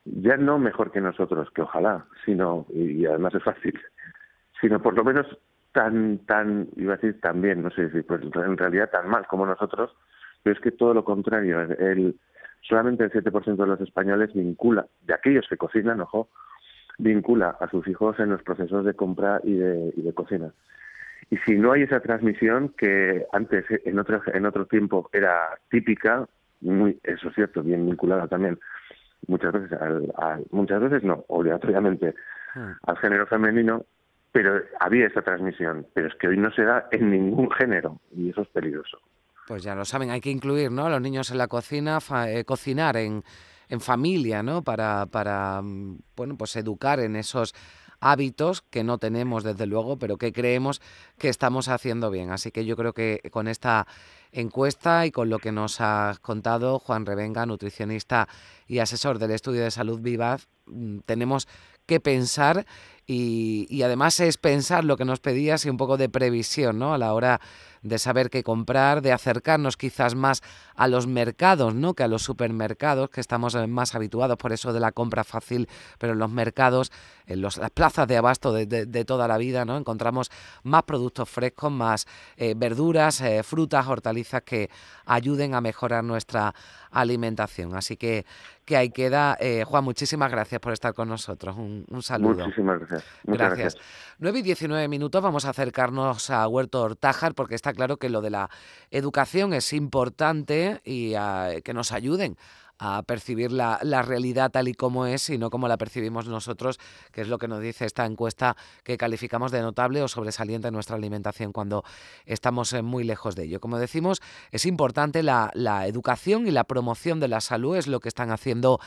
ya 0.04 0.36
no 0.36 0.58
mejor 0.58 0.92
que 0.92 1.00
nosotros, 1.00 1.50
que 1.50 1.62
ojalá, 1.62 2.06
sino, 2.24 2.66
y, 2.70 3.04
además 3.06 3.34
es 3.34 3.42
fácil, 3.42 3.78
sino 4.60 4.80
por 4.80 4.96
lo 4.96 5.04
menos 5.04 5.26
tan, 5.72 6.18
tan, 6.26 6.68
iba 6.76 6.94
a 6.94 6.96
decir 6.96 7.20
tan 7.20 7.40
bien, 7.40 7.62
no 7.62 7.70
sé 7.70 7.90
si, 7.90 8.02
pues 8.02 8.22
en 8.22 8.56
realidad 8.56 8.90
tan 8.90 9.08
mal 9.08 9.26
como 9.26 9.46
nosotros, 9.46 9.94
pero 10.42 10.56
es 10.56 10.62
que 10.62 10.70
todo 10.70 10.94
lo 10.94 11.04
contrario, 11.04 11.60
el, 11.60 12.18
solamente 12.62 13.04
el 13.04 13.12
7% 13.12 13.56
de 13.56 13.66
los 13.66 13.80
españoles 13.80 14.32
vincula, 14.32 14.86
de 15.02 15.14
aquellos 15.14 15.46
que 15.48 15.56
cocinan, 15.56 16.00
ojo, 16.00 16.28
vincula 17.02 17.56
a 17.60 17.68
sus 17.68 17.86
hijos 17.88 18.18
en 18.18 18.30
los 18.30 18.42
procesos 18.42 18.84
de 18.84 18.94
compra 18.94 19.40
y 19.42 19.54
de, 19.54 19.92
y 19.96 20.02
de 20.02 20.12
cocina. 20.12 20.52
Y 21.30 21.36
si 21.38 21.56
no 21.56 21.72
hay 21.72 21.82
esa 21.82 22.00
transmisión 22.00 22.74
que 22.76 23.26
antes 23.32 23.64
en 23.84 23.98
otro, 23.98 24.20
en 24.32 24.46
otro 24.46 24.66
tiempo 24.66 25.08
era 25.12 25.58
típica, 25.70 26.26
muy, 26.60 26.98
eso 27.04 27.28
es 27.28 27.34
cierto, 27.34 27.62
bien 27.62 27.86
vinculada 27.86 28.26
también 28.26 28.58
muchas 29.26 29.52
veces 29.52 29.72
al, 29.80 30.46
muchas 30.50 30.80
veces 30.80 31.02
no, 31.04 31.24
obligatoriamente 31.28 32.14
ah. 32.54 32.76
al 32.86 32.96
género 32.98 33.26
femenino, 33.26 33.84
pero 34.32 34.60
había 34.78 35.06
esa 35.06 35.22
transmisión, 35.22 35.86
pero 35.94 36.08
es 36.08 36.14
que 36.14 36.28
hoy 36.28 36.36
no 36.36 36.50
se 36.52 36.62
da 36.62 36.88
en 36.90 37.10
ningún 37.10 37.50
género 37.50 38.00
y 38.14 38.30
eso 38.30 38.42
es 38.42 38.48
peligroso. 38.48 38.98
Pues 39.46 39.62
ya 39.64 39.74
lo 39.74 39.84
saben, 39.84 40.10
hay 40.10 40.20
que 40.20 40.30
incluir, 40.30 40.70
¿no? 40.70 40.86
A 40.86 40.90
los 40.90 41.00
niños 41.00 41.30
en 41.30 41.38
la 41.38 41.48
cocina, 41.48 41.98
eh, 42.28 42.44
cocinar 42.44 42.96
en 42.96 43.24
en 43.70 43.80
familia, 43.80 44.42
¿no? 44.42 44.62
Para, 44.62 45.06
para, 45.06 45.62
mm, 45.62 45.98
bueno, 46.16 46.36
pues 46.36 46.54
educar 46.56 47.00
en 47.00 47.16
esos 47.16 47.54
hábitos 48.00 48.62
que 48.62 48.82
no 48.82 48.98
tenemos 48.98 49.44
desde 49.44 49.66
luego, 49.66 49.98
pero 49.98 50.16
que 50.18 50.32
creemos 50.32 50.80
que 51.18 51.28
estamos 51.28 51.68
haciendo 51.68 52.10
bien. 52.10 52.30
Así 52.30 52.50
que 52.50 52.64
yo 52.64 52.76
creo 52.76 52.92
que 52.92 53.20
con 53.30 53.46
esta 53.46 53.86
encuesta 54.32 55.06
y 55.06 55.10
con 55.10 55.28
lo 55.28 55.38
que 55.38 55.52
nos 55.52 55.80
ha 55.80 56.16
contado 56.20 56.78
Juan 56.78 57.06
Revenga, 57.06 57.46
nutricionista 57.46 58.28
y 58.66 58.78
asesor 58.78 59.18
del 59.18 59.30
estudio 59.32 59.62
de 59.62 59.70
salud 59.70 60.00
Vivaz, 60.00 60.48
mm, 60.66 61.00
tenemos 61.06 61.46
que 61.86 62.00
pensar 62.00 62.66
y, 63.06 63.66
y, 63.68 63.82
además 63.82 64.20
es 64.20 64.36
pensar 64.36 64.84
lo 64.84 64.96
que 64.96 65.04
nos 65.04 65.18
pedías 65.18 65.66
y 65.66 65.70
un 65.70 65.76
poco 65.76 65.96
de 65.96 66.08
previsión 66.08 66.78
¿no? 66.78 66.94
a 66.94 66.98
la 66.98 67.12
hora 67.12 67.40
de 67.82 67.98
saber 67.98 68.30
qué 68.30 68.42
comprar, 68.42 69.02
de 69.02 69.12
acercarnos 69.12 69.76
quizás 69.76 70.14
más 70.14 70.42
a 70.74 70.88
los 70.88 71.06
mercados, 71.06 71.74
¿no? 71.74 71.94
Que 71.94 72.02
a 72.02 72.08
los 72.08 72.22
supermercados, 72.22 73.10
que 73.10 73.20
estamos 73.20 73.54
eh, 73.54 73.66
más 73.66 73.94
habituados 73.94 74.36
por 74.36 74.52
eso 74.52 74.72
de 74.72 74.80
la 74.80 74.92
compra 74.92 75.24
fácil, 75.24 75.68
pero 75.98 76.12
en 76.12 76.18
los 76.18 76.30
mercados, 76.30 76.92
en 77.26 77.42
las 77.42 77.58
plazas 77.72 78.06
de 78.06 78.16
abasto 78.16 78.52
de, 78.52 79.04
toda 79.04 79.26
la 79.28 79.38
vida, 79.38 79.64
¿no? 79.64 79.76
Encontramos 79.76 80.30
más 80.62 80.82
productos 80.82 81.28
frescos, 81.28 81.72
más 81.72 82.06
eh, 82.36 82.54
verduras, 82.56 83.20
eh, 83.20 83.42
frutas, 83.42 83.86
hortalizas 83.86 84.42
que 84.42 84.70
ayuden 85.06 85.54
a 85.54 85.60
mejorar 85.60 86.04
nuestra 86.04 86.54
alimentación. 86.90 87.74
Así 87.74 87.96
que, 87.96 88.26
que 88.64 88.76
ahí 88.76 88.90
queda. 88.90 89.38
Juan, 89.66 89.84
muchísimas 89.84 90.30
gracias 90.30 90.60
por 90.60 90.72
estar 90.72 90.94
con 90.94 91.08
nosotros. 91.08 91.56
Un, 91.56 92.02
saludo. 92.02 92.44
Muchísimas 92.44 92.78
gracias. 92.78 93.04
gracias. 93.24 93.58
gracias. 93.58 93.76
9 94.18 94.38
y 94.40 94.42
19 94.42 94.88
minutos, 94.88 95.22
vamos 95.22 95.44
a 95.44 95.50
acercarnos 95.50 96.30
a 96.30 96.46
Huerto 96.46 96.82
Hortájar 96.82 97.34
porque 97.34 97.54
está 97.54 97.69
claro 97.72 97.96
que 97.96 98.08
lo 98.08 98.20
de 98.20 98.30
la 98.30 98.50
educación 98.90 99.52
es 99.52 99.72
importante 99.72 100.80
y 100.84 101.12
que 101.62 101.72
nos 101.74 101.92
ayuden 101.92 102.36
a 102.80 103.02
percibir 103.02 103.52
la, 103.52 103.78
realidad 104.02 104.50
tal 104.50 104.66
y 104.66 104.74
como 104.74 105.04
es 105.04 105.28
y 105.28 105.36
no 105.36 105.50
como 105.50 105.68
la 105.68 105.76
percibimos 105.76 106.26
nosotros, 106.26 106.80
que 107.12 107.20
es 107.20 107.28
lo 107.28 107.36
que 107.36 107.46
nos 107.46 107.60
dice 107.60 107.84
esta 107.84 108.06
encuesta 108.06 108.56
que 108.84 108.96
calificamos 108.96 109.52
de 109.52 109.60
notable 109.60 110.02
o 110.02 110.08
sobresaliente 110.08 110.70
nuestra 110.70 110.96
alimentación 110.96 111.52
cuando 111.52 111.84
estamos 112.24 112.72
eh, 112.72 112.80
muy 112.80 113.04
lejos 113.04 113.36
de 113.36 113.44
ello. 113.44 113.60
Como 113.60 113.78
decimos, 113.78 114.22
es 114.50 114.64
importante 114.64 115.22
la 115.22 115.50
educación 115.86 116.46
y 116.46 116.52
la 116.52 116.64
promoción 116.64 117.20
de 117.20 117.28
la 117.28 117.42
salud, 117.42 117.76
es 117.76 117.86
lo 117.86 118.00
que 118.00 118.08
están 118.08 118.30
haciendo 118.30 118.80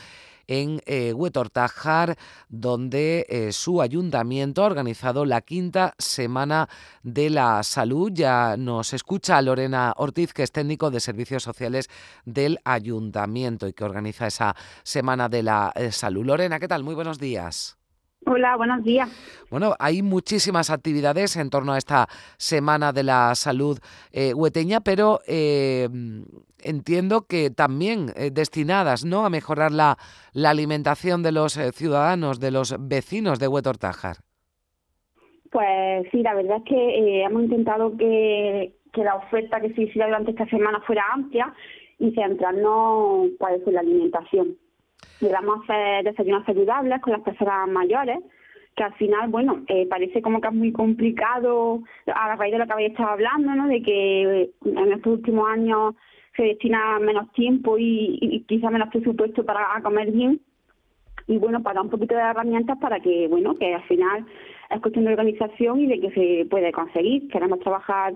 en 0.46 0.80
eh, 0.86 1.12
Huetortájar, 1.12 2.16
donde 2.48 3.26
eh, 3.28 3.52
su 3.52 3.80
ayuntamiento 3.80 4.62
ha 4.62 4.66
organizado 4.66 5.24
la 5.24 5.40
quinta 5.40 5.94
Semana 5.98 6.68
de 7.02 7.30
la 7.30 7.62
Salud. 7.62 8.10
Ya 8.12 8.56
nos 8.56 8.92
escucha 8.92 9.40
Lorena 9.42 9.94
Ortiz, 9.96 10.32
que 10.32 10.42
es 10.42 10.52
técnico 10.52 10.90
de 10.90 11.00
servicios 11.00 11.42
sociales 11.42 11.88
del 12.24 12.58
ayuntamiento 12.64 13.66
y 13.68 13.72
que 13.72 13.84
organiza 13.84 14.26
esa 14.26 14.56
Semana 14.82 15.28
de 15.28 15.42
la 15.42 15.72
eh, 15.74 15.92
Salud. 15.92 16.24
Lorena, 16.24 16.58
¿qué 16.58 16.68
tal? 16.68 16.84
Muy 16.84 16.94
buenos 16.94 17.18
días. 17.18 17.78
Hola, 18.26 18.56
buenos 18.56 18.82
días. 18.82 19.08
Bueno, 19.50 19.74
hay 19.78 20.02
muchísimas 20.02 20.70
actividades 20.70 21.36
en 21.36 21.50
torno 21.50 21.72
a 21.72 21.78
esta 21.78 22.06
Semana 22.38 22.92
de 22.92 23.02
la 23.02 23.34
Salud 23.34 23.78
eh, 24.12 24.32
hueteña, 24.32 24.80
pero 24.80 25.20
eh, 25.28 25.88
entiendo 26.62 27.26
que 27.28 27.50
también 27.50 28.06
eh, 28.16 28.30
destinadas 28.32 29.04
¿no? 29.04 29.26
a 29.26 29.30
mejorar 29.30 29.72
la, 29.72 29.98
la 30.32 30.50
alimentación 30.50 31.22
de 31.22 31.32
los 31.32 31.56
eh, 31.58 31.72
ciudadanos, 31.72 32.40
de 32.40 32.50
los 32.50 32.74
vecinos 32.78 33.38
de 33.38 33.48
Huetortájar. 33.48 34.16
Pues 35.50 36.06
sí, 36.10 36.22
la 36.22 36.34
verdad 36.34 36.56
es 36.58 36.64
que 36.64 37.22
hemos 37.24 37.42
intentado 37.42 37.96
que, 37.96 38.74
que 38.92 39.04
la 39.04 39.16
oferta 39.16 39.60
que 39.60 39.72
se 39.74 39.82
hiciera 39.82 40.06
durante 40.06 40.30
esta 40.30 40.46
semana 40.46 40.80
fuera 40.86 41.04
amplia 41.12 41.54
y 41.98 42.10
centrarnos 42.12 43.28
pues, 43.38 43.62
en 43.66 43.74
la 43.74 43.80
alimentación 43.80 44.56
vamos 45.32 45.60
a 45.60 45.62
hacer 45.62 46.04
desayunos 46.04 46.44
saludables 46.44 47.00
con 47.00 47.12
las 47.12 47.22
personas 47.22 47.68
mayores, 47.68 48.18
que 48.76 48.82
al 48.82 48.94
final, 48.94 49.28
bueno, 49.28 49.62
eh, 49.68 49.86
parece 49.88 50.20
como 50.20 50.40
que 50.40 50.48
es 50.48 50.54
muy 50.54 50.72
complicado 50.72 51.82
a 52.06 52.36
raíz 52.36 52.52
de 52.52 52.58
lo 52.58 52.66
que 52.66 52.72
habéis 52.72 52.90
estado 52.90 53.10
hablando, 53.10 53.54
¿no? 53.54 53.68
De 53.68 53.82
que 53.82 54.50
en 54.64 54.92
estos 54.92 55.12
últimos 55.12 55.48
años 55.48 55.94
se 56.36 56.42
destina 56.42 56.98
menos 56.98 57.30
tiempo 57.32 57.78
y, 57.78 58.18
y 58.20 58.40
quizá 58.42 58.70
menos 58.70 58.88
presupuesto 58.88 59.44
para 59.44 59.80
comer 59.82 60.10
bien. 60.10 60.40
Y 61.26 61.38
bueno, 61.38 61.62
para 61.62 61.74
dar 61.74 61.84
un 61.84 61.90
poquito 61.90 62.14
de 62.14 62.20
herramientas 62.20 62.76
para 62.78 63.00
que, 63.00 63.28
bueno, 63.28 63.54
que 63.54 63.74
al 63.74 63.82
final 63.84 64.26
es 64.70 64.80
cuestión 64.80 65.04
de 65.04 65.12
organización 65.12 65.80
y 65.80 65.86
de 65.86 66.00
que 66.00 66.10
se 66.10 66.46
puede 66.50 66.72
conseguir. 66.72 67.28
Queremos 67.28 67.60
trabajar 67.60 68.14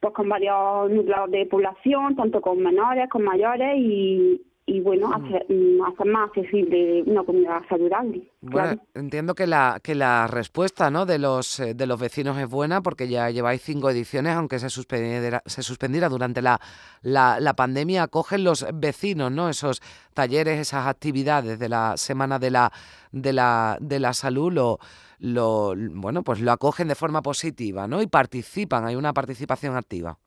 pues 0.00 0.12
con 0.12 0.28
varios 0.28 0.90
núcleos 0.90 1.30
de 1.30 1.46
población, 1.46 2.14
tanto 2.14 2.42
con 2.42 2.60
menores, 2.60 3.08
con 3.08 3.24
mayores 3.24 3.78
y, 3.78 4.40
y 4.66 4.80
bueno, 4.80 5.08
mm. 5.08 5.12
hacer, 5.12 5.46
mm, 5.48 5.82
hacer, 5.82 6.06
más 6.06 6.28
accesible 6.28 7.02
una 7.06 7.22
comida 7.22 7.62
saludable. 7.68 8.30
Bueno, 8.40 8.80
entiendo 8.94 9.34
que 9.34 9.46
la 9.46 9.78
que 9.82 9.94
la 9.94 10.26
respuesta 10.26 10.90
¿no? 10.90 11.04
de 11.04 11.18
los 11.18 11.60
eh, 11.60 11.74
de 11.74 11.86
los 11.86 12.00
vecinos 12.00 12.38
es 12.38 12.48
buena 12.48 12.80
porque 12.82 13.08
ya 13.08 13.28
lleváis 13.30 13.62
cinco 13.62 13.90
ediciones, 13.90 14.34
aunque 14.34 14.58
se 14.58 14.70
suspendiera, 14.70 15.42
se 15.44 15.62
suspendiera 15.62 16.08
durante 16.08 16.40
la, 16.40 16.60
la, 17.02 17.40
la 17.40 17.54
pandemia, 17.54 18.04
acogen 18.04 18.44
los 18.44 18.66
vecinos, 18.72 19.30
¿no? 19.30 19.50
Esos 19.50 19.82
talleres, 20.14 20.58
esas 20.58 20.86
actividades 20.86 21.58
de 21.58 21.68
la 21.68 21.96
semana 21.96 22.38
de 22.38 22.50
la 22.50 22.72
de 23.12 23.32
la 23.32 23.76
de 23.80 24.00
la 24.00 24.14
salud 24.14 24.50
lo, 24.50 24.78
lo 25.18 25.74
bueno, 25.76 26.22
pues 26.22 26.40
lo 26.40 26.52
acogen 26.52 26.88
de 26.88 26.94
forma 26.94 27.20
positiva, 27.20 27.86
¿no? 27.86 28.00
Y 28.00 28.06
participan, 28.06 28.86
hay 28.86 28.96
una 28.96 29.12
participación 29.12 29.76
activa. 29.76 30.18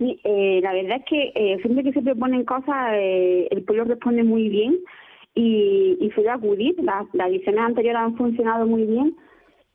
Sí, 0.00 0.18
eh, 0.24 0.60
la 0.62 0.72
verdad 0.72 0.96
es 0.96 1.04
que 1.04 1.32
eh, 1.34 1.58
siempre 1.60 1.84
que 1.84 1.92
se 1.92 2.00
proponen 2.00 2.46
cosas, 2.46 2.94
eh, 2.94 3.46
el 3.50 3.62
pueblo 3.64 3.84
responde 3.84 4.24
muy 4.24 4.48
bien 4.48 4.78
y, 5.34 5.98
y 6.00 6.10
suele 6.12 6.30
acudir. 6.30 6.74
Las, 6.82 7.06
ediciones 7.12 7.60
anteriores 7.60 8.00
han 8.00 8.16
funcionado 8.16 8.66
muy 8.66 8.84
bien 8.84 9.14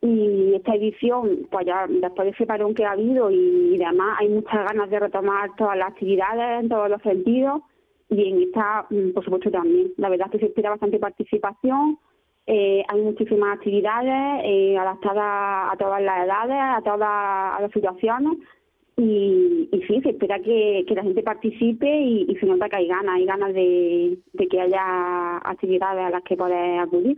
y 0.01 0.55
esta 0.55 0.73
edición, 0.73 1.47
pues 1.51 1.67
ya 1.67 1.85
después 1.87 2.25
de 2.25 2.31
ese 2.31 2.47
parón 2.47 2.73
que 2.73 2.85
ha 2.85 2.93
habido 2.93 3.29
y, 3.29 3.79
además 3.83 4.17
hay 4.19 4.29
muchas 4.29 4.65
ganas 4.65 4.89
de 4.89 4.99
retomar 4.99 5.55
todas 5.57 5.77
las 5.77 5.89
actividades 5.89 6.63
en 6.63 6.69
todos 6.69 6.89
los 6.89 7.03
sentidos 7.03 7.61
y 8.09 8.27
en 8.27 8.41
esta, 8.41 8.87
mm, 8.89 9.11
por 9.13 9.23
supuesto, 9.23 9.51
también. 9.51 9.91
La 9.97 10.09
verdad 10.09 10.25
es 10.25 10.31
que 10.31 10.39
se 10.39 10.45
espera 10.47 10.71
bastante 10.71 10.97
participación. 10.97 11.99
Eh, 12.47 12.83
hay 12.87 13.01
muchísimas 13.01 13.57
actividades 13.57 14.41
eh, 14.43 14.75
adaptadas 14.75 15.71
a 15.71 15.75
todas 15.77 16.01
las 16.01 16.25
edades, 16.25 16.57
a 16.57 16.81
todas 16.83 17.61
las 17.61 17.71
situaciones 17.71 18.39
y, 18.97 19.69
y 19.71 19.81
sí, 19.87 20.01
se 20.01 20.09
espera 20.11 20.39
que, 20.39 20.85
que 20.87 20.95
la 20.95 21.03
gente 21.03 21.21
participe 21.21 21.87
y, 21.87 22.25
y 22.29 22.35
se 22.37 22.45
nota 22.45 22.69
que 22.69 22.77
hay 22.77 22.87
ganas, 22.87 23.15
hay 23.15 23.25
ganas 23.25 23.53
de, 23.53 24.17
de 24.33 24.47
que 24.47 24.61
haya 24.61 25.37
actividades 25.37 26.05
a 26.05 26.09
las 26.09 26.23
que 26.23 26.37
poder 26.37 26.79
acudir. 26.79 27.17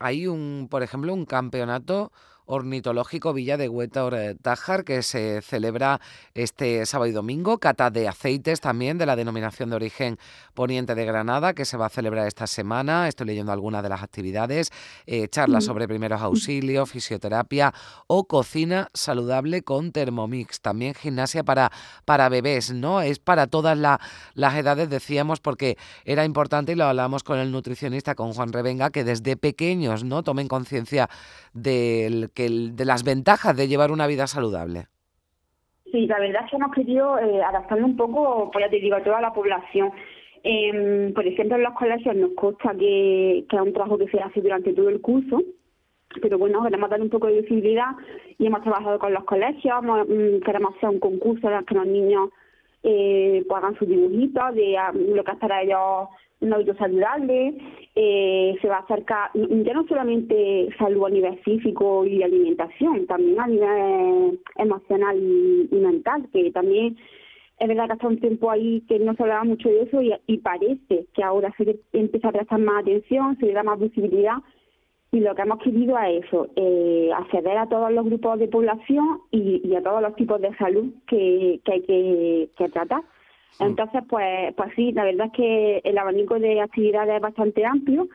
Hay 0.00 0.26
un, 0.26 0.68
por 0.70 0.82
ejemplo, 0.82 1.12
un 1.12 1.26
campeonato 1.26 2.12
ornitológico 2.48 3.32
Villa 3.32 3.56
de 3.56 3.68
Huetor 3.68 4.16
Tájar, 4.42 4.84
que 4.84 5.02
se 5.02 5.42
celebra 5.42 6.00
este 6.34 6.84
sábado 6.86 7.08
y 7.08 7.12
domingo. 7.12 7.58
Cata 7.58 7.90
de 7.90 8.08
aceites 8.08 8.60
también 8.60 8.98
de 8.98 9.06
la 9.06 9.14
denominación 9.14 9.70
de 9.70 9.76
origen 9.76 10.18
Poniente 10.54 10.94
de 10.94 11.04
Granada, 11.04 11.54
que 11.54 11.64
se 11.64 11.76
va 11.76 11.86
a 11.86 11.90
celebrar 11.90 12.26
esta 12.26 12.46
semana. 12.46 13.06
Estoy 13.06 13.26
leyendo 13.28 13.52
algunas 13.52 13.82
de 13.82 13.90
las 13.90 14.02
actividades. 14.02 14.70
Eh, 15.06 15.28
charlas 15.28 15.64
sobre 15.64 15.86
primeros 15.86 16.20
auxilios, 16.20 16.90
fisioterapia 16.90 17.72
o 18.06 18.24
cocina 18.24 18.88
saludable 18.94 19.62
con 19.62 19.92
Thermomix. 19.92 20.60
También 20.60 20.94
gimnasia 20.94 21.44
para, 21.44 21.70
para 22.04 22.28
bebés, 22.28 22.72
¿no? 22.72 23.02
Es 23.02 23.18
para 23.18 23.46
todas 23.46 23.76
las 23.76 24.54
edades, 24.54 24.88
decíamos, 24.88 25.40
porque 25.40 25.76
era 26.04 26.24
importante 26.24 26.72
y 26.72 26.74
lo 26.74 26.84
hablamos 26.84 27.22
con 27.22 27.38
el 27.38 27.52
nutricionista, 27.52 28.14
con 28.14 28.32
Juan 28.32 28.52
Revenga, 28.52 28.90
que 28.90 29.04
desde 29.04 29.36
pequeños, 29.36 30.02
¿no? 30.02 30.22
Tomen 30.22 30.48
conciencia 30.48 31.10
del 31.52 32.30
de 32.38 32.84
las 32.84 33.04
ventajas 33.04 33.56
de 33.56 33.68
llevar 33.68 33.90
una 33.90 34.06
vida 34.06 34.26
saludable. 34.26 34.86
Sí, 35.90 36.06
la 36.06 36.20
verdad 36.20 36.42
es 36.44 36.50
que 36.50 36.56
hemos 36.56 36.72
querido 36.72 37.18
eh, 37.18 37.42
adaptarlo 37.42 37.86
un 37.86 37.96
poco, 37.96 38.50
pues 38.52 38.64
ya 38.64 38.70
te 38.70 38.80
digo, 38.80 38.96
a 38.96 39.02
toda 39.02 39.20
la 39.20 39.32
población. 39.32 39.90
Eh, 40.44 41.12
por 41.14 41.26
ejemplo, 41.26 41.56
en 41.56 41.62
los 41.64 41.74
colegios 41.74 42.14
nos 42.14 42.32
consta 42.34 42.72
que, 42.74 43.44
que 43.48 43.56
es 43.56 43.62
un 43.62 43.72
trabajo 43.72 43.98
que 43.98 44.08
se 44.08 44.20
hace 44.20 44.40
durante 44.40 44.72
todo 44.72 44.88
el 44.88 45.00
curso, 45.00 45.42
pero 46.20 46.38
bueno, 46.38 46.62
queremos 46.62 46.90
dar 46.90 47.00
un 47.00 47.10
poco 47.10 47.26
de 47.26 47.40
visibilidad 47.40 47.92
y 48.38 48.46
hemos 48.46 48.62
trabajado 48.62 48.98
con 48.98 49.12
los 49.12 49.24
colegios, 49.24 49.82
mm, 49.82 50.40
queremos 50.44 50.76
hacer 50.76 50.90
un 50.90 51.00
concurso 51.00 51.48
en 51.48 51.54
el 51.56 51.64
que 51.64 51.74
los 51.74 51.86
niños 51.86 52.30
eh, 52.82 53.44
pues 53.48 53.58
hagan 53.58 53.76
sus 53.78 53.88
dibujitos 53.88 54.54
de 54.54 54.78
ah, 54.78 54.92
lo 54.92 55.24
que 55.24 55.32
es 55.32 55.38
para 55.38 55.62
ellos 55.62 56.08
un 56.40 56.52
hábito 56.52 56.74
saludable, 56.74 57.54
eh, 57.94 58.56
se 58.60 58.68
va 58.68 58.76
a 58.76 58.80
acercar 58.80 59.30
ya 59.34 59.72
no 59.74 59.86
solamente 59.88 60.68
salud 60.78 61.06
a 61.06 61.10
nivel 61.10 61.38
físico 61.38 62.06
y 62.06 62.22
alimentación, 62.22 63.06
también 63.06 63.40
a 63.40 63.46
nivel 63.46 64.40
emocional 64.56 65.16
y, 65.18 65.74
mental, 65.74 66.28
que 66.32 66.50
también 66.52 66.96
es 67.58 67.66
verdad 67.66 67.86
que 67.86 67.92
hasta 67.94 68.06
un 68.06 68.20
tiempo 68.20 68.50
ahí 68.50 68.82
que 68.88 69.00
no 69.00 69.14
se 69.14 69.22
hablaba 69.24 69.42
mucho 69.42 69.68
de 69.68 69.82
eso 69.82 70.00
y, 70.00 70.36
parece 70.38 71.06
que 71.12 71.22
ahora 71.24 71.52
se 71.56 71.80
empieza 71.92 72.28
a 72.28 72.32
prestar 72.32 72.60
más 72.60 72.82
atención, 72.82 73.36
se 73.38 73.46
le 73.46 73.52
da 73.52 73.64
más 73.64 73.80
visibilidad 73.80 74.36
y 75.10 75.20
lo 75.20 75.34
que 75.34 75.42
hemos 75.42 75.58
querido 75.60 75.98
es 75.98 76.24
eso, 76.24 76.48
eh, 76.54 77.10
acceder 77.16 77.56
a 77.56 77.68
todos 77.68 77.90
los 77.90 78.04
grupos 78.04 78.38
de 78.38 78.46
población 78.46 79.22
y, 79.32 79.74
a 79.74 79.82
todos 79.82 80.02
los 80.02 80.14
tipos 80.14 80.40
de 80.40 80.54
salud 80.56 80.92
que, 81.08 81.60
que 81.64 81.72
hay 81.72 81.82
que 81.82 82.68
tratar. 82.70 83.02
Entonces, 83.60 84.02
pues, 84.08 84.54
pues 84.54 84.70
sí, 84.76 84.92
la 84.92 85.04
verdad 85.04 85.26
es 85.26 85.32
que 85.32 85.80
el 85.84 85.98
abanico 85.98 86.38
de 86.38 86.60
actividades 86.60 87.16
es 87.16 87.20
bastante 87.20 87.64
amplio 87.66 88.08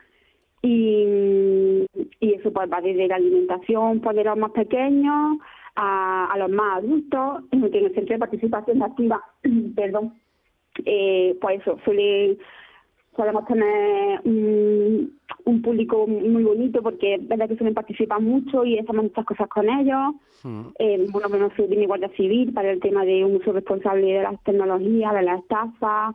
y, 0.62 1.86
y 2.20 2.32
eso 2.32 2.52
pues 2.52 2.70
va 2.72 2.80
desde 2.80 3.08
la 3.08 3.16
alimentación 3.16 4.00
pues, 4.00 4.16
de 4.16 4.24
los 4.24 4.36
más 4.38 4.52
pequeños 4.52 5.38
a, 5.76 6.32
a 6.32 6.38
los 6.38 6.50
más 6.50 6.78
adultos, 6.78 7.42
en 7.50 7.64
el 7.64 7.94
centro 7.94 8.14
de 8.14 8.18
participación 8.18 8.82
activa, 8.82 9.22
perdón, 9.76 10.14
eh, 10.84 11.36
pues 11.40 11.60
eso, 11.60 11.78
suele 11.84 12.38
podemos 13.16 13.46
tener 13.46 14.20
un, 14.24 15.18
un, 15.44 15.62
público 15.62 16.06
muy 16.06 16.42
bonito 16.42 16.82
porque 16.82 17.14
es 17.14 17.28
verdad 17.28 17.48
que 17.48 17.56
suelen 17.56 17.74
participar 17.74 18.20
mucho 18.20 18.64
y 18.64 18.78
hacemos 18.78 19.04
muchas 19.04 19.24
cosas 19.24 19.48
con 19.48 19.68
ellos. 19.68 20.14
Mm. 20.42 20.62
Eh, 20.78 21.06
bueno, 21.10 21.28
menos 21.28 21.52
se 21.56 21.66
viene 21.66 21.86
Guardia 21.86 22.10
Civil 22.16 22.52
para 22.52 22.70
el 22.70 22.80
tema 22.80 23.04
de 23.04 23.24
un 23.24 23.36
uso 23.36 23.52
responsable 23.52 24.06
de 24.06 24.22
las 24.22 24.42
tecnologías, 24.42 25.14
de 25.14 25.22
las 25.22 25.40
estafas. 25.40 26.14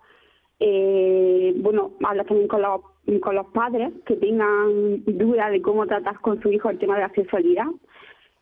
Eh, 0.59 1.53
bueno, 1.57 1.91
habla 2.03 2.23
también 2.25 2.47
con 2.47 2.61
los, 2.61 2.81
con 3.21 3.35
los 3.35 3.47
padres 3.47 3.93
que 4.05 4.15
tengan 4.17 5.03
dudas 5.05 5.51
de 5.51 5.61
cómo 5.61 5.87
tratar 5.87 6.19
con 6.19 6.41
su 6.41 6.51
hijo 6.51 6.69
el 6.69 6.79
tema 6.79 6.95
de 6.95 7.01
la 7.01 7.13
sexualidad. 7.13 7.67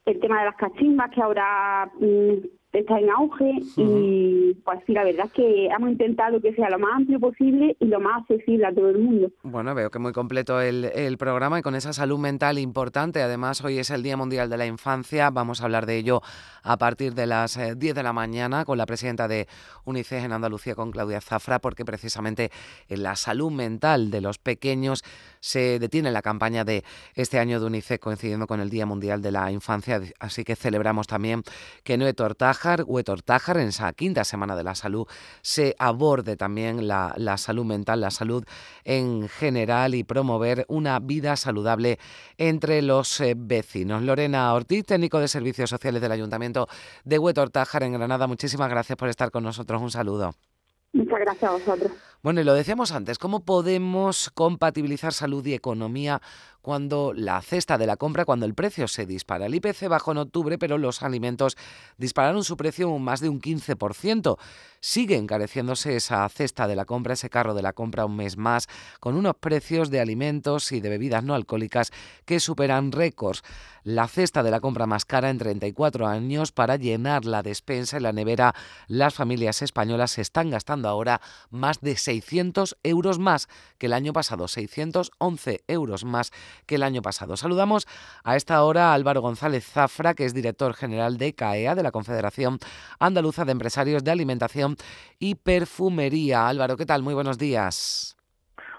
El 0.05 0.19
tema 0.19 0.39
de 0.39 0.45
las 0.45 0.55
cachimbas, 0.55 1.11
que 1.11 1.21
ahora 1.21 1.91
mm, 1.99 2.66
está 2.79 2.99
en 2.99 3.09
auge 3.09 3.59
y 3.75 4.53
pues 4.63 4.79
sí, 4.85 4.93
la 4.93 5.03
verdad 5.03 5.27
es 5.27 5.33
que 5.33 5.67
hemos 5.67 5.89
intentado 5.89 6.41
que 6.41 6.53
sea 6.53 6.69
lo 6.69 6.79
más 6.79 6.97
amplio 6.97 7.19
posible 7.19 7.75
y 7.79 7.85
lo 7.85 7.99
más 7.99 8.21
accesible 8.21 8.65
a 8.65 8.73
todo 8.73 8.89
el 8.89 8.99
mundo. 8.99 9.31
Bueno, 9.43 9.73
veo 9.75 9.89
que 9.89 9.99
muy 9.99 10.13
completo 10.13 10.61
el, 10.61 10.85
el 10.85 11.17
programa 11.17 11.59
y 11.59 11.61
con 11.61 11.75
esa 11.75 11.93
salud 11.93 12.19
mental 12.19 12.59
importante. 12.59 13.21
Además, 13.21 13.63
hoy 13.63 13.79
es 13.79 13.89
el 13.89 14.03
Día 14.03 14.17
Mundial 14.17 14.49
de 14.49 14.57
la 14.57 14.65
Infancia. 14.65 15.29
Vamos 15.29 15.61
a 15.61 15.65
hablar 15.65 15.85
de 15.85 15.97
ello 15.97 16.21
a 16.63 16.77
partir 16.77 17.13
de 17.13 17.27
las 17.27 17.57
10 17.57 17.83
eh, 17.83 17.93
de 17.93 18.03
la 18.03 18.13
mañana 18.13 18.65
con 18.65 18.77
la 18.77 18.85
presidenta 18.85 19.27
de 19.27 19.47
UNICEF 19.85 20.25
en 20.25 20.33
Andalucía, 20.33 20.75
con 20.75 20.91
Claudia 20.91 21.21
Zafra, 21.21 21.59
porque 21.59 21.85
precisamente 21.85 22.51
en 22.89 23.03
la 23.03 23.15
salud 23.15 23.51
mental 23.51 24.11
de 24.11 24.21
los 24.21 24.37
pequeños 24.37 25.03
se 25.39 25.79
detiene 25.79 26.11
la 26.11 26.21
campaña 26.21 26.65
de 26.65 26.83
este 27.15 27.39
año 27.39 27.59
de 27.59 27.65
UNICEF 27.65 27.99
coincidiendo 27.99 28.47
con 28.47 28.59
el 28.59 28.69
Día 28.69 28.85
Mundial 28.85 29.21
de 29.21 29.31
la 29.31 29.51
Infancia. 29.51 30.01
Así 30.19 30.43
que 30.43 30.55
celebramos 30.55 31.07
también 31.07 31.43
que 31.83 31.97
Tortájar, 32.75 33.03
Tortájar, 33.05 33.57
en 33.57 33.67
esa 33.69 33.93
quinta 33.93 34.23
semana 34.23 34.55
de 34.55 34.63
la 34.63 34.75
salud, 34.75 35.07
se 35.41 35.75
aborde 35.79 36.35
también 36.35 36.87
la, 36.87 37.13
la 37.15 37.37
salud 37.37 37.65
mental, 37.65 38.01
la 38.01 38.11
salud 38.11 38.43
en 38.83 39.29
general 39.29 39.95
y 39.95 40.03
promover 40.03 40.65
una 40.67 40.99
vida 40.99 41.35
saludable 41.37 41.97
entre 42.37 42.81
los 42.81 43.21
eh, 43.21 43.35
vecinos. 43.37 44.03
Lorena 44.03 44.53
Ortiz, 44.53 44.85
técnico 44.85 45.19
de 45.19 45.27
Servicios 45.27 45.69
Sociales 45.69 46.01
del 46.01 46.11
Ayuntamiento 46.11 46.67
de 47.05 47.19
Huetortájar 47.19 47.83
en 47.83 47.93
Granada, 47.93 48.27
muchísimas 48.27 48.69
gracias 48.69 48.97
por 48.97 49.07
estar 49.07 49.31
con 49.31 49.43
nosotros. 49.43 49.81
Un 49.81 49.91
saludo. 49.91 50.33
Muchas 50.93 51.19
gracias 51.19 51.43
a 51.43 51.53
vosotros. 51.53 51.91
Bueno, 52.23 52.41
y 52.41 52.43
lo 52.43 52.55
decíamos 52.55 52.91
antes, 52.91 53.19
¿cómo 53.19 53.45
podemos 53.45 54.31
compatibilizar 54.33 55.13
salud 55.13 55.45
y 55.45 55.53
economía 55.53 56.19
cuando 56.63 57.13
la 57.13 57.41
cesta 57.43 57.77
de 57.77 57.85
la 57.85 57.95
compra, 57.95 58.25
cuando 58.25 58.47
el 58.47 58.55
precio 58.55 58.87
se 58.87 59.05
dispara? 59.05 59.45
El 59.45 59.53
IPC 59.53 59.87
bajó 59.87 60.13
en 60.13 60.17
octubre, 60.17 60.57
pero 60.57 60.79
los 60.79 61.03
alimentos 61.03 61.55
dispararon 61.97 62.43
su 62.43 62.57
precio 62.57 62.89
un 62.89 63.03
más 63.03 63.21
de 63.21 63.29
un 63.29 63.39
15%. 63.39 64.37
Sigue 64.79 65.15
encareciéndose 65.15 65.95
esa 65.95 66.27
cesta 66.29 66.67
de 66.67 66.75
la 66.75 66.85
compra, 66.85 67.13
ese 67.13 67.29
carro 67.29 67.53
de 67.53 67.61
la 67.61 67.73
compra 67.73 68.05
un 68.05 68.15
mes 68.15 68.35
más, 68.35 68.67
con 68.99 69.15
unos 69.15 69.35
precios 69.35 69.91
de 69.91 69.99
alimentos 69.99 70.71
y 70.71 70.81
de 70.81 70.89
bebidas 70.89 71.23
no 71.23 71.35
alcohólicas 71.35 71.91
que 72.25 72.39
superan 72.39 72.91
récords. 72.91 73.43
La 73.83 74.07
cesta 74.07 74.43
de 74.43 74.51
la 74.51 74.59
compra 74.59 74.85
más 74.85 75.05
cara 75.05 75.29
en 75.29 75.37
34 75.37 76.07
años 76.07 76.51
para 76.51 76.75
llenar 76.75 77.25
la 77.25 77.41
despensa 77.41 77.97
y 77.97 78.01
la 78.01 78.11
nevera. 78.11 78.53
Las 78.87 79.13
familias 79.13 79.61
españolas 79.61 80.17
están 80.17 80.49
gastando 80.49 80.89
ahora 80.89 81.21
más 81.49 81.79
de 81.79 81.95
600 82.07 82.77
euros 82.83 83.19
más 83.19 83.49
que 83.77 83.87
el 83.87 83.93
año 83.93 84.13
pasado, 84.13 84.47
611 84.47 85.59
euros 85.67 86.05
más 86.05 86.31
que 86.65 86.75
el 86.75 86.83
año 86.83 87.01
pasado. 87.01 87.35
Saludamos 87.35 87.85
a 88.23 88.37
esta 88.37 88.63
hora 88.63 88.91
a 88.91 88.93
Álvaro 88.93 89.19
González 89.19 89.65
Zafra, 89.65 90.13
que 90.13 90.23
es 90.23 90.33
director 90.33 90.73
general 90.73 91.17
de 91.17 91.33
CAEA, 91.33 91.75
de 91.75 91.83
la 91.83 91.91
Confederación 91.91 92.59
Andaluza 92.97 93.43
de 93.43 93.51
Empresarios 93.51 94.05
de 94.05 94.11
Alimentación 94.11 94.77
y 95.19 95.35
Perfumería. 95.35 96.47
Álvaro, 96.47 96.77
¿qué 96.77 96.85
tal? 96.85 97.03
Muy 97.03 97.13
buenos 97.13 97.37
días. 97.37 98.15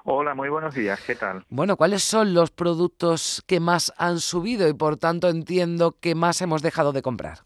Hola, 0.05 0.35
muy 0.35 0.49
buenos 0.49 0.75
días. 0.75 0.99
¿Qué 1.07 1.15
tal? 1.15 1.45
Bueno, 1.51 1.77
¿cuáles 1.77 2.03
son 2.03 2.33
los 2.33 2.51
productos 2.51 3.45
que 3.47 3.61
más 3.61 3.93
han 3.99 4.21
subido 4.21 4.67
y 4.69 4.73
por 4.73 4.97
tanto 4.97 5.29
entiendo 5.29 5.97
que 6.01 6.15
más 6.15 6.41
hemos 6.41 6.63
dejado 6.63 6.93
de 6.95 7.03
comprar? 7.03 7.41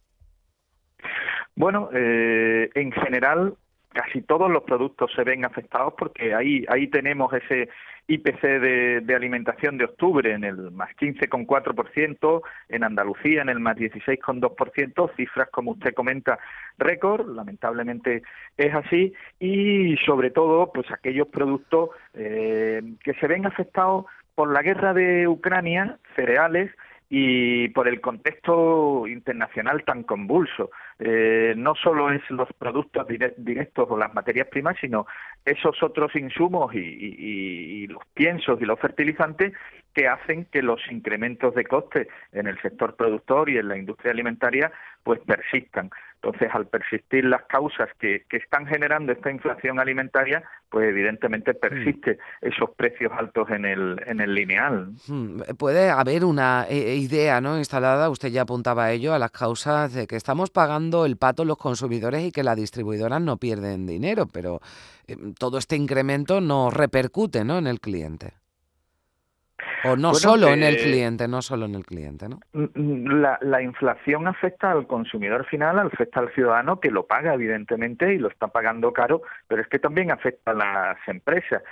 Bueno, 1.56 1.88
eh, 1.92 2.70
en 2.76 2.92
general 2.92 3.56
casi 3.92 4.22
todos 4.22 4.50
los 4.50 4.62
productos 4.64 5.10
se 5.14 5.24
ven 5.24 5.44
afectados 5.44 5.94
porque 5.96 6.34
ahí 6.34 6.64
ahí 6.68 6.88
tenemos 6.88 7.32
ese 7.32 7.68
IPC 8.08 8.42
de, 8.42 9.14
alimentación 9.14 9.78
de 9.78 9.84
octubre 9.84 10.32
en 10.32 10.44
el 10.44 10.70
más 10.72 10.90
15,4%, 10.96 12.42
en 12.68 12.84
Andalucía 12.84 13.42
en 13.42 13.48
el 13.48 13.60
más 13.60 13.76
16,2%, 13.76 15.14
cifras 15.16 15.48
como 15.50 15.72
usted 15.72 15.94
comenta 15.94 16.38
récord, 16.78 17.28
lamentablemente 17.28 18.22
es 18.56 18.74
así, 18.74 19.12
y 19.38 19.96
sobre 20.04 20.30
todo 20.30 20.72
pues 20.72 20.90
aquellos 20.90 21.28
productos 21.28 21.90
eh, 22.14 22.82
que 23.04 23.14
se 23.14 23.26
ven 23.28 23.46
afectados 23.46 24.06
por 24.34 24.52
la 24.52 24.62
guerra 24.62 24.94
de 24.94 25.28
Ucrania, 25.28 25.98
cereales, 26.16 26.70
y 27.14 27.68
por 27.68 27.88
el 27.88 28.00
contexto 28.00 29.06
internacional 29.06 29.84
tan 29.84 30.02
convulso. 30.02 30.70
Eh, 31.04 31.54
no 31.56 31.74
solo 31.74 32.12
es 32.12 32.22
los 32.30 32.48
productos 32.52 33.08
directos 33.08 33.88
o 33.90 33.96
las 33.96 34.14
materias 34.14 34.46
primas, 34.46 34.76
sino 34.80 35.04
esos 35.44 35.82
otros 35.82 36.14
insumos 36.14 36.72
y, 36.76 36.78
y, 36.78 37.86
los 37.88 38.04
piensos 38.14 38.62
y 38.62 38.64
los 38.64 38.78
fertilizantes 38.78 39.52
que 39.94 40.08
hacen 40.08 40.46
que 40.46 40.62
los 40.62 40.80
incrementos 40.90 41.54
de 41.54 41.64
coste 41.64 42.08
en 42.32 42.46
el 42.46 42.60
sector 42.60 42.96
productor 42.96 43.50
y 43.50 43.58
en 43.58 43.68
la 43.68 43.76
industria 43.76 44.12
alimentaria 44.12 44.72
pues 45.02 45.20
persistan. 45.20 45.90
Entonces, 46.22 46.50
al 46.54 46.68
persistir 46.68 47.24
las 47.24 47.42
causas 47.46 47.88
que, 47.98 48.24
que 48.30 48.36
están 48.36 48.64
generando 48.66 49.10
esta 49.10 49.30
inflación 49.30 49.80
alimentaria, 49.80 50.44
pues 50.68 50.88
evidentemente 50.88 51.52
persiste 51.52 52.18
esos 52.40 52.70
precios 52.76 53.10
altos 53.12 53.50
en 53.50 53.64
el, 53.64 54.00
en 54.06 54.20
el 54.20 54.32
lineal. 54.32 54.92
Hmm, 55.08 55.40
puede 55.58 55.90
haber 55.90 56.24
una 56.24 56.66
eh, 56.68 56.94
idea 56.94 57.40
¿no? 57.40 57.58
instalada, 57.58 58.08
usted 58.08 58.28
ya 58.28 58.42
apuntaba 58.42 58.84
a 58.84 58.92
ello, 58.92 59.14
a 59.14 59.18
las 59.18 59.32
causas 59.32 59.92
de 59.92 60.06
que 60.06 60.14
estamos 60.14 60.50
pagando 60.50 61.06
el 61.06 61.16
pato 61.16 61.44
los 61.44 61.58
consumidores 61.58 62.22
y 62.22 62.30
que 62.30 62.44
las 62.44 62.56
distribuidoras 62.56 63.20
no 63.20 63.38
pierden 63.38 63.84
dinero, 63.84 64.26
pero 64.32 64.60
eh, 65.08 65.16
todo 65.36 65.58
este 65.58 65.74
incremento 65.74 66.40
no 66.40 66.70
repercute 66.70 67.44
¿no? 67.44 67.58
en 67.58 67.66
el 67.66 67.80
cliente. 67.80 68.41
O 69.84 69.96
no 69.96 70.14
solo 70.14 70.48
en 70.48 70.62
el 70.62 70.76
cliente, 70.76 71.26
no 71.26 71.42
solo 71.42 71.66
en 71.66 71.74
el 71.74 71.84
cliente, 71.84 72.28
¿no? 72.28 72.40
La, 72.52 73.38
la, 73.40 73.62
inflación 73.62 74.28
afecta 74.28 74.70
al 74.70 74.86
consumidor 74.86 75.44
final, 75.46 75.78
afecta 75.78 76.20
al 76.20 76.32
ciudadano 76.32 76.78
que 76.78 76.90
lo 76.90 77.06
paga, 77.06 77.34
evidentemente, 77.34 78.14
y 78.14 78.18
lo 78.18 78.28
está 78.28 78.48
pagando 78.48 78.92
caro, 78.92 79.22
pero 79.48 79.62
es 79.62 79.68
que 79.68 79.78
también 79.78 80.10
afecta 80.10 80.52
a 80.52 80.54
las 80.54 81.08
empresas. 81.08 81.62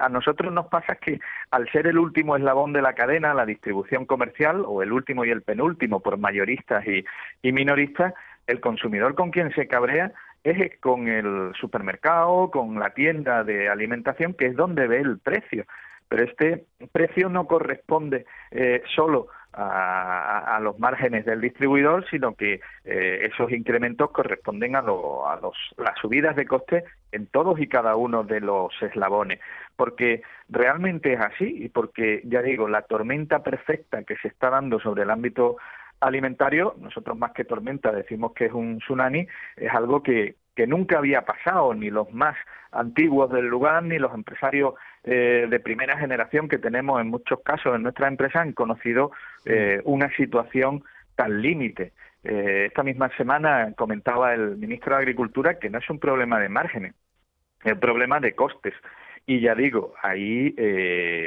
a 0.00 0.08
nosotros 0.08 0.52
nos 0.52 0.66
pasa 0.66 0.96
que 0.96 1.20
al 1.50 1.70
ser 1.70 1.86
el 1.86 1.98
último 1.98 2.36
eslabón 2.36 2.72
de 2.72 2.82
la 2.82 2.94
cadena, 2.94 3.34
la 3.34 3.46
distribución 3.46 4.04
comercial, 4.04 4.64
o 4.66 4.82
el 4.82 4.92
último 4.92 5.24
y 5.24 5.30
el 5.30 5.42
penúltimo 5.42 6.00
por 6.00 6.18
mayoristas 6.18 6.86
y, 6.86 7.04
y 7.42 7.52
minoristas, 7.52 8.12
el 8.46 8.60
consumidor 8.60 9.14
con 9.14 9.30
quien 9.30 9.52
se 9.54 9.66
cabrea 9.66 10.12
es 10.44 10.78
con 10.80 11.08
el 11.08 11.52
supermercado, 11.58 12.50
con 12.50 12.78
la 12.78 12.90
tienda 12.90 13.44
de 13.44 13.68
alimentación, 13.68 14.34
que 14.34 14.46
es 14.46 14.56
donde 14.56 14.86
ve 14.86 15.00
el 15.00 15.18
precio 15.18 15.64
pero 16.08 16.24
este 16.24 16.66
precio 16.92 17.28
no 17.28 17.46
corresponde 17.46 18.26
eh, 18.50 18.82
solo 18.94 19.28
a, 19.52 20.58
los 20.62 20.78
márgenes 20.78 21.24
del 21.24 21.40
distribuidor, 21.40 22.08
sino 22.10 22.34
que 22.34 22.60
eh, 22.84 23.30
esos 23.32 23.50
incrementos 23.50 24.10
corresponden 24.10 24.76
a, 24.76 24.82
los, 24.82 25.56
las 25.76 25.98
subidas 26.00 26.36
de 26.36 26.46
coste 26.46 26.84
en 27.12 27.26
todos 27.26 27.58
y 27.58 27.66
cada 27.66 27.96
uno 27.96 28.22
de 28.22 28.40
los 28.40 28.72
eslabones, 28.82 29.40
porque 29.76 30.22
realmente 30.48 31.14
es 31.14 31.20
así 31.20 31.64
y 31.64 31.68
porque, 31.68 32.22
ya 32.24 32.42
digo, 32.42 32.68
la 32.68 32.82
tormenta 32.82 33.42
perfecta 33.42 34.04
que 34.04 34.16
se 34.16 34.28
está 34.28 34.50
dando 34.50 34.78
sobre 34.80 35.02
el 35.02 35.10
ámbito 35.10 35.56
alimentario, 36.00 36.74
nosotros 36.78 37.18
más 37.18 37.32
que 37.32 37.44
tormenta 37.44 37.90
decimos 37.90 38.32
que 38.34 38.46
es 38.46 38.52
un 38.52 38.78
tsunami, 38.78 39.26
es 39.56 39.72
algo 39.72 40.02
que, 40.02 40.36
que 40.58 40.66
nunca 40.66 40.98
había 40.98 41.22
pasado, 41.22 41.72
ni 41.72 41.88
los 41.88 42.12
más 42.12 42.36
antiguos 42.72 43.30
del 43.30 43.46
lugar, 43.46 43.80
ni 43.84 43.96
los 43.96 44.12
empresarios 44.12 44.74
eh, 45.04 45.46
de 45.48 45.60
primera 45.60 45.96
generación 45.96 46.48
que 46.48 46.58
tenemos 46.58 47.00
en 47.00 47.10
muchos 47.10 47.38
casos 47.44 47.76
en 47.76 47.84
nuestra 47.84 48.08
empresa 48.08 48.40
han 48.40 48.54
conocido 48.54 49.12
eh, 49.44 49.80
una 49.84 50.10
situación 50.16 50.82
tan 51.14 51.42
límite. 51.42 51.92
Eh, 52.24 52.64
esta 52.66 52.82
misma 52.82 53.08
semana 53.16 53.72
comentaba 53.76 54.34
el 54.34 54.56
ministro 54.56 54.96
de 54.96 55.02
Agricultura 55.02 55.60
que 55.60 55.70
no 55.70 55.78
es 55.78 55.88
un 55.90 56.00
problema 56.00 56.40
de 56.40 56.48
márgenes, 56.48 56.94
es 57.62 57.74
un 57.74 57.78
problema 57.78 58.18
de 58.18 58.34
costes. 58.34 58.74
Y 59.26 59.38
ya 59.38 59.54
digo, 59.54 59.94
ahí, 60.02 60.56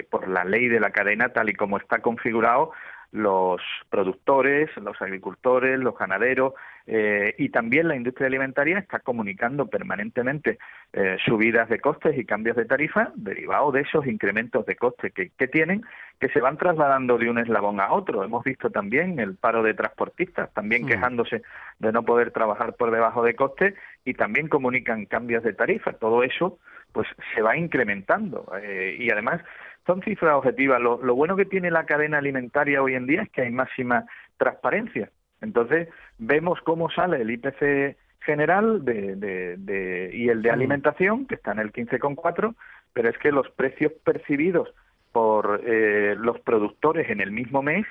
por 0.09 0.27
la 0.27 0.43
ley 0.43 0.67
de 0.67 0.81
la 0.81 0.89
cadena, 0.89 1.29
tal 1.29 1.49
y 1.49 1.53
como 1.53 1.77
está 1.77 1.99
configurado, 1.99 2.73
los 3.11 3.61
productores, 3.89 4.69
los 4.77 5.01
agricultores, 5.01 5.77
los 5.79 5.97
ganaderos 5.97 6.53
eh, 6.87 7.35
y 7.37 7.49
también 7.49 7.87
la 7.87 7.95
industria 7.95 8.27
alimentaria 8.27 8.79
está 8.79 8.99
comunicando 8.99 9.67
permanentemente 9.67 10.57
eh, 10.93 11.17
subidas 11.25 11.67
de 11.69 11.79
costes 11.79 12.17
y 12.17 12.25
cambios 12.25 12.55
de 12.55 12.65
tarifa 12.65 13.11
derivados 13.15 13.73
de 13.73 13.81
esos 13.81 14.07
incrementos 14.07 14.65
de 14.65 14.75
costes 14.75 15.13
que, 15.13 15.29
que, 15.29 15.47
tienen, 15.47 15.83
que 16.19 16.29
se 16.29 16.39
van 16.39 16.57
trasladando 16.57 17.17
de 17.17 17.29
un 17.29 17.37
eslabón 17.37 17.81
a 17.81 17.91
otro. 17.91 18.23
Hemos 18.23 18.43
visto 18.45 18.69
también 18.69 19.19
el 19.19 19.35
paro 19.35 19.61
de 19.61 19.73
transportistas, 19.73 20.53
también 20.53 20.83
mm. 20.83 20.87
quejándose 20.87 21.41
de 21.79 21.91
no 21.91 22.03
poder 22.03 22.31
trabajar 22.31 22.75
por 22.75 22.91
debajo 22.91 23.23
de 23.23 23.35
costes 23.35 23.75
y 24.05 24.13
también 24.13 24.47
comunican 24.47 25.05
cambios 25.05 25.43
de 25.43 25.53
tarifa. 25.53 25.93
Todo 25.93 26.23
eso 26.23 26.59
pues 26.91 27.07
se 27.33 27.41
va 27.41 27.57
incrementando 27.57 28.51
eh, 28.61 28.97
y 28.99 29.09
además 29.11 29.41
son 29.85 30.01
cifras 30.01 30.35
objetivas. 30.35 30.81
Lo, 30.81 30.97
bueno 31.15 31.35
que 31.35 31.45
tiene 31.45 31.71
la 31.71 31.85
cadena 31.85 32.19
alimentaria 32.19 32.81
hoy 32.81 32.95
en 32.95 33.07
día 33.07 33.23
es 33.23 33.29
que 33.29 33.41
hay 33.41 33.51
máxima 33.51 34.05
transparencia. 34.37 35.11
Entonces, 35.41 35.89
vemos 36.17 36.59
cómo 36.61 36.89
sale 36.89 37.21
el 37.21 37.31
IPC 37.31 37.97
general 38.19 38.85
de, 38.85 39.15
de, 39.15 40.11
y 40.13 40.29
el 40.29 40.41
de 40.41 40.51
alimentación, 40.51 41.25
que 41.25 41.35
está 41.35 41.51
en 41.51 41.59
el 41.59 41.73
15,4, 41.73 42.55
pero 42.93 43.09
es 43.09 43.17
que 43.17 43.31
los 43.31 43.49
precios 43.51 43.91
percibidos 44.03 44.69
por 45.11 45.61
eh, 45.65 46.15
los 46.17 46.39
productores 46.41 47.09
en 47.09 47.19
el 47.19 47.31
mismo 47.31 47.61
mes 47.61 47.85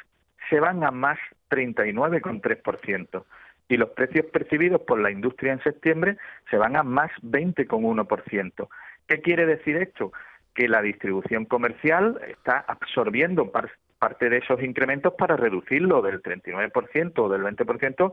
se 0.48 0.60
van 0.60 0.84
a 0.84 0.90
más 0.90 1.18
39,3%. 1.50 3.24
y 3.68 3.76
los 3.76 3.90
precios 3.90 4.26
percibidos 4.26 4.80
por 4.80 4.98
la 5.00 5.10
industria 5.12 5.52
en 5.52 5.62
septiembre 5.62 6.16
se 6.50 6.56
van 6.56 6.76
a 6.76 6.82
más 6.82 7.10
20,1%. 7.22 8.68
¿Qué 9.06 9.20
quiere 9.20 9.46
decir 9.46 9.76
esto? 9.76 10.12
Que 10.60 10.68
la 10.68 10.82
distribución 10.82 11.46
comercial 11.46 12.20
está 12.28 12.58
absorbiendo 12.68 13.50
parte 13.98 14.28
de 14.28 14.36
esos 14.36 14.62
incrementos 14.62 15.14
para 15.14 15.34
reducirlo 15.34 16.02
del 16.02 16.22
39% 16.22 17.12
o 17.16 17.28
del 17.30 17.40
20% 17.40 18.12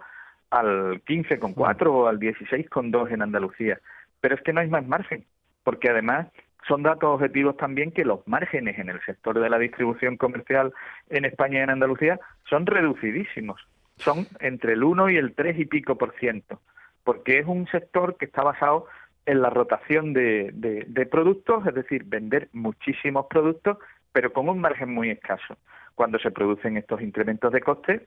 al 0.51 1.03
15,4 1.03 1.87
o 1.87 2.07
al 2.07 2.21
16,2 2.21 3.11
en 3.11 3.21
Andalucía. 3.21 3.81
Pero 4.21 4.35
es 4.35 4.41
que 4.43 4.53
no 4.53 4.61
hay 4.61 4.69
más 4.69 4.87
margen, 4.87 5.25
porque 5.65 5.89
además 5.89 6.29
son 6.65 6.83
datos 6.83 7.09
objetivos 7.15 7.57
también 7.57 7.91
que 7.91 8.05
los 8.05 8.25
márgenes 8.29 8.79
en 8.79 8.87
el 8.91 9.01
sector 9.01 9.37
de 9.37 9.49
la 9.49 9.59
distribución 9.59 10.15
comercial 10.15 10.71
en 11.09 11.25
España 11.25 11.59
y 11.59 11.63
en 11.63 11.71
Andalucía 11.71 12.17
son 12.49 12.65
reducidísimos. 12.65 13.59
Son 13.97 14.25
entre 14.39 14.71
el 14.71 14.85
1 14.85 15.09
y 15.09 15.17
el 15.17 15.35
3 15.35 15.59
y 15.59 15.65
pico 15.65 15.97
por 15.97 16.17
ciento, 16.17 16.61
porque 17.03 17.39
es 17.39 17.45
un 17.45 17.67
sector 17.67 18.15
que 18.15 18.23
está 18.23 18.41
basado 18.41 18.87
en 19.27 19.41
la 19.41 19.51
rotación 19.51 20.13
de, 20.13 20.51
de 20.53 21.05
productos, 21.05 21.67
es 21.67 21.75
decir, 21.75 22.05
vender 22.05 22.49
muchísimos 22.53 23.27
productos, 23.27 23.77
pero 24.11 24.33
con 24.33 24.49
un 24.49 24.59
margen 24.59 24.91
muy 24.93 25.11
escaso. 25.11 25.57
Cuando 25.93 26.17
se 26.17 26.31
producen 26.31 26.77
estos 26.77 27.01
incrementos 27.01 27.51
de 27.51 27.61
costes, 27.61 28.01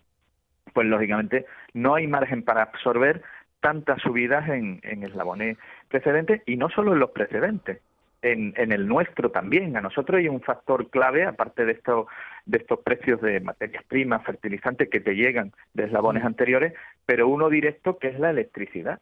pues 0.72 0.86
lógicamente 0.86 1.46
no 1.74 1.94
hay 1.94 2.06
margen 2.06 2.42
para 2.42 2.62
absorber 2.62 3.22
tantas 3.60 4.00
subidas 4.00 4.48
en, 4.48 4.80
en 4.82 5.02
eslabones 5.04 5.58
precedentes 5.88 6.42
y 6.46 6.56
no 6.56 6.70
solo 6.70 6.94
en 6.94 7.00
los 7.00 7.10
precedentes, 7.10 7.80
en, 8.22 8.54
en, 8.56 8.72
el 8.72 8.86
nuestro 8.88 9.30
también. 9.30 9.76
A 9.76 9.80
nosotros 9.80 10.18
hay 10.18 10.28
un 10.28 10.40
factor 10.40 10.88
clave, 10.88 11.24
aparte 11.24 11.64
de 11.64 11.72
estos, 11.72 12.06
de 12.46 12.58
estos 12.58 12.80
precios 12.80 13.20
de 13.20 13.40
materias 13.40 13.84
primas, 13.84 14.24
fertilizantes 14.24 14.88
que 14.88 15.00
te 15.00 15.14
llegan 15.14 15.52
de 15.74 15.84
eslabones 15.84 16.24
anteriores, 16.24 16.74
pero 17.06 17.28
uno 17.28 17.48
directo 17.50 17.98
que 17.98 18.08
es 18.08 18.18
la 18.18 18.30
electricidad. 18.30 19.00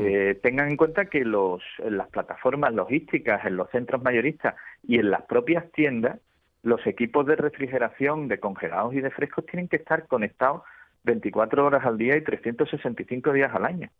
Eh, 0.00 0.38
tengan 0.42 0.68
en 0.68 0.76
cuenta 0.76 1.06
que 1.06 1.24
los, 1.24 1.62
en 1.78 1.96
las 1.96 2.08
plataformas 2.08 2.72
logísticas, 2.72 3.44
en 3.44 3.56
los 3.56 3.70
centros 3.70 4.02
mayoristas 4.02 4.54
y 4.86 4.98
en 4.98 5.10
las 5.10 5.22
propias 5.22 5.70
tiendas, 5.72 6.20
los 6.62 6.86
equipos 6.86 7.26
de 7.26 7.36
refrigeración 7.36 8.28
de 8.28 8.38
congelados 8.38 8.94
y 8.94 9.00
de 9.00 9.10
frescos 9.10 9.46
tienen 9.46 9.68
que 9.68 9.76
estar 9.76 10.06
conectados 10.06 10.62
24 11.04 11.64
horas 11.64 11.84
al 11.84 11.98
día 11.98 12.16
y 12.16 12.22
365 12.22 13.32
días 13.32 13.54
al 13.54 13.64
año. 13.64 13.90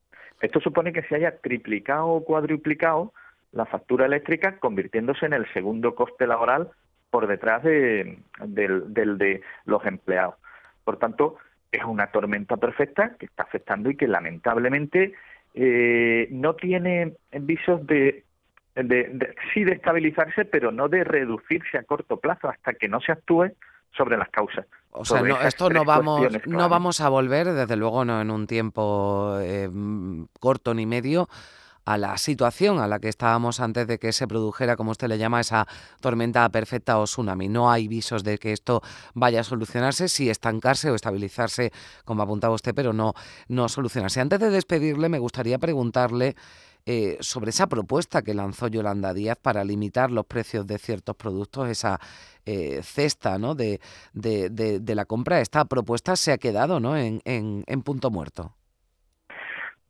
Esto 0.40 0.61
supone 0.61 0.92
que 0.92 1.02
se 1.02 1.16
haya 1.16 1.38
triplicado 1.38 2.08
o 2.08 2.24
cuadruplicado 2.24 3.12
la 3.52 3.66
factura 3.66 4.06
eléctrica, 4.06 4.58
convirtiéndose 4.58 5.26
en 5.26 5.32
el 5.32 5.50
segundo 5.52 5.94
coste 5.94 6.26
laboral 6.26 6.70
por 7.11 7.26
detrás 7.26 7.62
de, 7.62 8.18
del, 8.44 8.92
de 8.92 9.40
los 9.64 9.84
empleados. 9.87 10.34
Por 10.84 10.98
tanto, 10.98 11.38
es 11.72 11.84
una 11.84 12.08
tormenta 12.08 12.56
perfecta 12.56 13.16
que 13.18 13.26
está 13.26 13.44
afectando 13.44 13.90
y 13.90 13.96
que 13.96 14.06
lamentablemente 14.06 15.14
eh, 15.61 16.29
no 16.31 16.55
tiene 16.55 17.14
visos 17.33 17.85
de, 17.85 18.23
de, 18.77 19.35
sí 19.53 19.64
de 19.64 19.73
estabilizarse, 19.73 20.44
pero 20.44 20.71
no 20.71 20.88
de 20.88 21.03
reducirse 21.03 21.79
a 21.79 21.83
corto 21.83 22.18
plazo 22.18 22.49
hasta 22.49 22.75
que 22.75 22.88
no 22.88 23.01
se 23.01 23.11
actúe 23.11 23.51
sobre 23.97 24.16
las 24.16 24.29
causas. 24.29 24.66
O 24.92 25.05
sea, 25.05 25.21
esto 25.49 25.68
no 25.68 25.85
vamos, 25.85 26.29
no 26.47 26.68
vamos 26.68 27.01
a 27.01 27.09
volver, 27.09 27.49
desde 27.49 27.77
luego 27.77 28.05
no 28.05 28.21
en 28.21 28.31
un 28.31 28.47
tiempo 28.47 29.37
eh, 29.40 29.68
corto 30.38 30.75
ni 30.75 30.87
medio, 30.87 31.29
a 31.88 31.96
la 31.96 32.18
situación 32.18 32.81
a 32.81 32.87
la 32.87 32.98
que 32.98 33.09
estábamos 33.09 33.61
antes 33.61 33.87
de 33.87 33.98
que 33.98 34.12
se 34.12 34.29
produjera, 34.29 34.77
como 34.77 34.90
usted 34.90 35.09
le 35.09 35.16
llama, 35.16 35.40
esa 35.40 35.66
tormenta 36.03 36.46
perfecta 36.51 36.98
o 36.98 37.05
tsunami. 37.05 37.48
No 37.48 37.70
hay 37.70 37.88
visos 37.88 38.24
de 38.24 38.37
que 38.37 38.53
esto 38.53 38.83
vaya 39.14 39.40
a 39.40 39.44
solucionarse, 39.44 40.11
si 40.11 40.29
estancarse 40.29 40.90
o 40.90 40.94
estabilizarse, 40.94 41.72
como 42.05 42.22
apuntaba 42.22 42.55
usted, 42.55 42.74
pero 42.74 42.92
no, 42.92 43.14
no 43.48 43.70
solucionarse. 43.70 44.20
Antes 44.20 44.38
de 44.38 44.51
despedirle, 44.51 45.09
me 45.09 45.18
gustaría 45.18 45.59
preguntarle 45.59 46.37
eh, 46.85 47.16
sobre 47.20 47.51
esa 47.51 47.68
propuesta 47.68 48.20
que 48.20 48.35
lanzó 48.35 48.68
Yolanda 48.68 49.14
Díaz 49.14 49.38
para 49.40 49.64
limitar 49.64 50.11
los 50.11 50.27
precios 50.27 50.66
de 50.66 50.79
ciertos 50.79 51.16
productos, 51.16 51.70
esa 51.70 51.98
eh, 52.44 52.83
cesta 52.83 53.38
¿no? 53.38 53.55
de, 53.55 53.81
de, 54.12 54.51
de, 54.51 54.94
la 54.94 55.07
compra. 55.07 55.40
Esta 55.40 55.64
propuesta 55.64 56.16
se 56.16 56.33
ha 56.33 56.38
quedado 56.38 56.81
¿no? 56.81 56.98
en, 56.98 57.22
en 57.24 57.83
punto 57.83 58.11
muerto. 58.11 58.58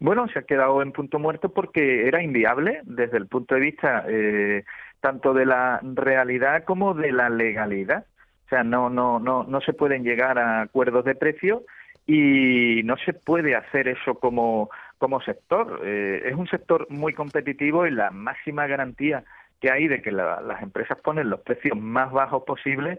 Bueno, 0.01 0.29
se 0.29 0.39
ha 0.39 0.43
quedado 0.43 0.81
en 0.81 0.93
punto 0.93 1.19
muerto 1.19 1.53
porque 1.53 2.07
era 2.07 2.23
inviable 2.23 2.81
desde 2.85 3.17
el 3.17 3.27
punto 3.27 3.55
de 3.55 3.61
vista 3.61 4.05
eh, 4.09 4.65
tanto 5.01 5.35
de 5.35 5.47
la 5.47 5.81
realidad 5.83 6.65
como 6.65 6.95
de 6.95 7.13
la 7.13 7.29
legalidad. 7.29 8.07
O 8.47 8.49
sea, 8.49 8.63
no, 8.63 8.89
no, 8.91 9.19
no, 9.19 9.45
no 9.45 9.61
se 9.61 9.73
pueden 9.73 10.05
llegar 10.05 10.39
a 10.39 10.63
acuerdos 10.63 11.05
de 11.05 11.15
precio 11.15 11.65
y 12.07 12.83
no 12.85 12.97
se 13.05 13.13
puede 13.13 13.55
hacer 13.55 13.89
eso 13.89 14.15
como 14.15 14.71
como 14.99 15.21
sector. 15.21 15.81
Eh, 15.85 16.23
es 16.27 16.35
un 16.35 16.49
sector 16.49 16.87
muy 16.91 17.13
competitivo 17.13 17.87
y 17.87 17.91
la 17.91 18.11
máxima 18.11 18.67
garantía 18.67 19.25
que 19.61 19.71
hay 19.71 19.89
de 19.89 20.03
que 20.03 20.13
las 20.13 20.63
empresas 20.63 20.99
ponen 21.01 21.31
los 21.31 21.41
precios 21.41 21.77
más 21.79 22.13
bajos 22.13 22.45
posibles 22.45 22.99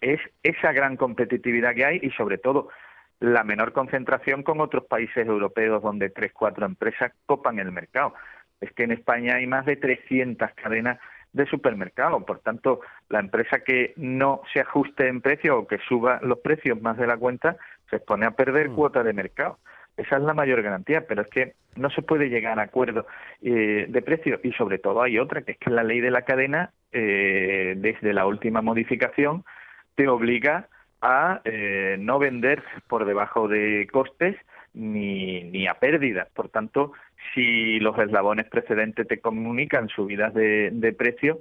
es 0.00 0.20
esa 0.42 0.72
gran 0.72 0.96
competitividad 0.96 1.74
que 1.74 1.84
hay 1.84 2.00
y 2.02 2.10
sobre 2.10 2.38
todo 2.38 2.68
la 3.20 3.44
menor 3.44 3.72
concentración 3.72 4.42
con 4.42 4.60
otros 4.60 4.84
países 4.84 5.26
europeos 5.26 5.82
donde 5.82 6.10
tres, 6.10 6.32
cuatro 6.32 6.66
empresas 6.66 7.12
copan 7.26 7.58
el 7.58 7.72
mercado. 7.72 8.14
Es 8.60 8.72
que 8.72 8.84
en 8.84 8.92
España 8.92 9.36
hay 9.36 9.46
más 9.46 9.66
de 9.66 9.76
300 9.76 10.50
cadenas 10.54 10.98
de 11.32 11.46
supermercados, 11.46 12.24
por 12.24 12.40
tanto, 12.40 12.80
la 13.08 13.20
empresa 13.20 13.60
que 13.60 13.92
no 13.96 14.40
se 14.52 14.60
ajuste 14.60 15.08
en 15.08 15.20
precio 15.20 15.58
o 15.58 15.66
que 15.66 15.78
suba 15.78 16.20
los 16.22 16.38
precios 16.38 16.80
más 16.80 16.96
de 16.96 17.06
la 17.06 17.16
cuenta 17.16 17.56
se 17.90 17.96
expone 17.96 18.26
a 18.26 18.32
perder 18.32 18.70
mm. 18.70 18.74
cuota 18.74 19.02
de 19.02 19.12
mercado. 19.12 19.58
Esa 19.96 20.16
es 20.16 20.22
la 20.22 20.32
mayor 20.32 20.62
garantía, 20.62 21.06
pero 21.06 21.22
es 21.22 21.28
que 21.28 21.54
no 21.74 21.90
se 21.90 22.02
puede 22.02 22.28
llegar 22.28 22.58
a 22.58 22.62
acuerdo 22.62 23.06
eh, 23.42 23.86
de 23.88 24.02
precio 24.02 24.40
y 24.42 24.52
sobre 24.52 24.78
todo 24.78 25.02
hay 25.02 25.18
otra, 25.18 25.42
que 25.42 25.52
es 25.52 25.58
que 25.58 25.70
la 25.70 25.82
ley 25.82 26.00
de 26.00 26.10
la 26.10 26.22
cadena, 26.22 26.70
eh, 26.92 27.74
desde 27.76 28.12
la 28.12 28.26
última 28.26 28.62
modificación, 28.62 29.44
te 29.96 30.08
obliga 30.08 30.68
a 31.00 31.40
eh, 31.44 31.96
no 31.98 32.18
vender 32.18 32.62
por 32.88 33.04
debajo 33.04 33.48
de 33.48 33.88
costes 33.92 34.36
ni, 34.74 35.44
ni 35.44 35.66
a 35.66 35.74
pérdidas. 35.74 36.28
Por 36.34 36.48
tanto, 36.48 36.92
si 37.34 37.78
los 37.80 37.98
eslabones 37.98 38.46
precedentes 38.46 39.06
te 39.06 39.20
comunican 39.20 39.88
subidas 39.88 40.34
de, 40.34 40.70
de 40.72 40.92
precio, 40.92 41.40